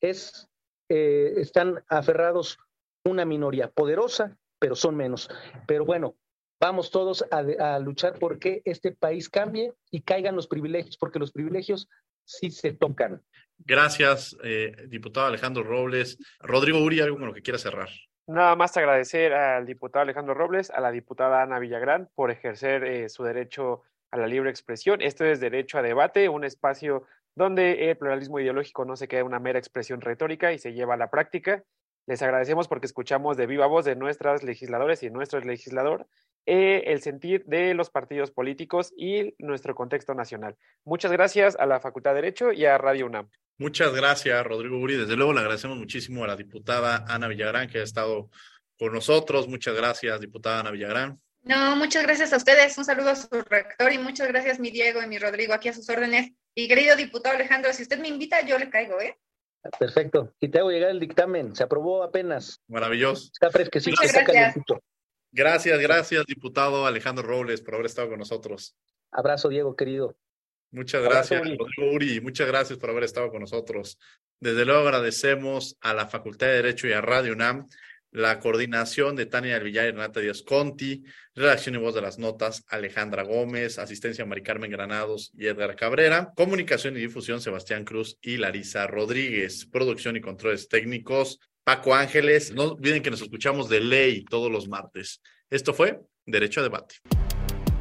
[0.00, 0.48] es,
[0.90, 2.58] eh, están aferrados
[3.04, 5.30] una minoría poderosa, pero son menos.
[5.66, 6.16] Pero bueno,
[6.60, 11.88] vamos todos a, luchar porque este país cambie y caigan los privilegios, porque los privilegios
[12.24, 13.22] sí se tocan.
[13.58, 16.18] Gracias, eh, diputado Alejandro Robles.
[16.40, 17.88] Rodrigo Uri, algo con lo que quiera cerrar.
[18.28, 23.08] Nada más agradecer al diputado Alejandro Robles, a la diputada Ana Villagrán por ejercer eh,
[23.08, 25.00] su derecho a la libre expresión.
[25.00, 27.04] Esto es Derecho a Debate, un espacio
[27.36, 30.96] donde el pluralismo ideológico no se queda una mera expresión retórica y se lleva a
[30.96, 31.62] la práctica.
[32.06, 36.08] Les agradecemos porque escuchamos de viva voz de nuestras legisladores y nuestro legislador
[36.46, 40.56] eh, el sentir de los partidos políticos y nuestro contexto nacional.
[40.84, 43.28] Muchas gracias a la Facultad de Derecho y a Radio UNAM.
[43.58, 44.96] Muchas gracias, Rodrigo Uri.
[44.96, 48.30] Desde luego le agradecemos muchísimo a la diputada Ana Villagrán que ha estado
[48.78, 49.48] con nosotros.
[49.48, 51.20] Muchas gracias, diputada Ana Villagrán.
[51.42, 52.76] No, muchas gracias a ustedes.
[52.78, 55.72] Un saludo a su rector y muchas gracias, mi Diego y mi Rodrigo, aquí a
[55.72, 56.32] sus órdenes.
[56.54, 59.18] Y querido diputado Alejandro, si usted me invita, yo le caigo, ¿eh?
[59.78, 60.32] Perfecto.
[60.40, 61.54] Y te hago llegar el dictamen.
[61.56, 62.60] Se aprobó apenas.
[62.68, 63.30] Maravilloso.
[63.32, 64.80] Está fresquecito, está calientito.
[65.32, 68.76] Gracias, gracias, diputado Alejandro Robles, por haber estado con nosotros.
[69.10, 70.16] Abrazo, Diego, querido.
[70.70, 72.20] Muchas gracias, Rodrigo Uri.
[72.20, 73.98] Muchas gracias por haber estado con nosotros.
[74.40, 77.66] Desde luego agradecemos a la Facultad de Derecho y a Radio UNAM
[78.16, 81.04] la coordinación de Tania del Villar y Renata Díaz Conti,
[81.34, 86.32] redacción y voz de las notas Alejandra Gómez, asistencia Mari Carmen Granados y Edgar Cabrera,
[86.34, 92.52] comunicación y difusión Sebastián Cruz y Larisa Rodríguez, producción y controles técnicos Paco Ángeles.
[92.54, 95.20] No olviden que nos escuchamos de ley todos los martes.
[95.50, 96.94] Esto fue Derecho a Debate.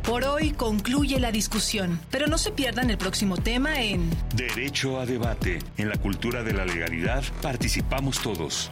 [0.03, 5.05] Por hoy concluye la discusión, pero no se pierdan el próximo tema en Derecho a
[5.05, 5.59] debate.
[5.77, 8.71] En la cultura de la legalidad participamos todos.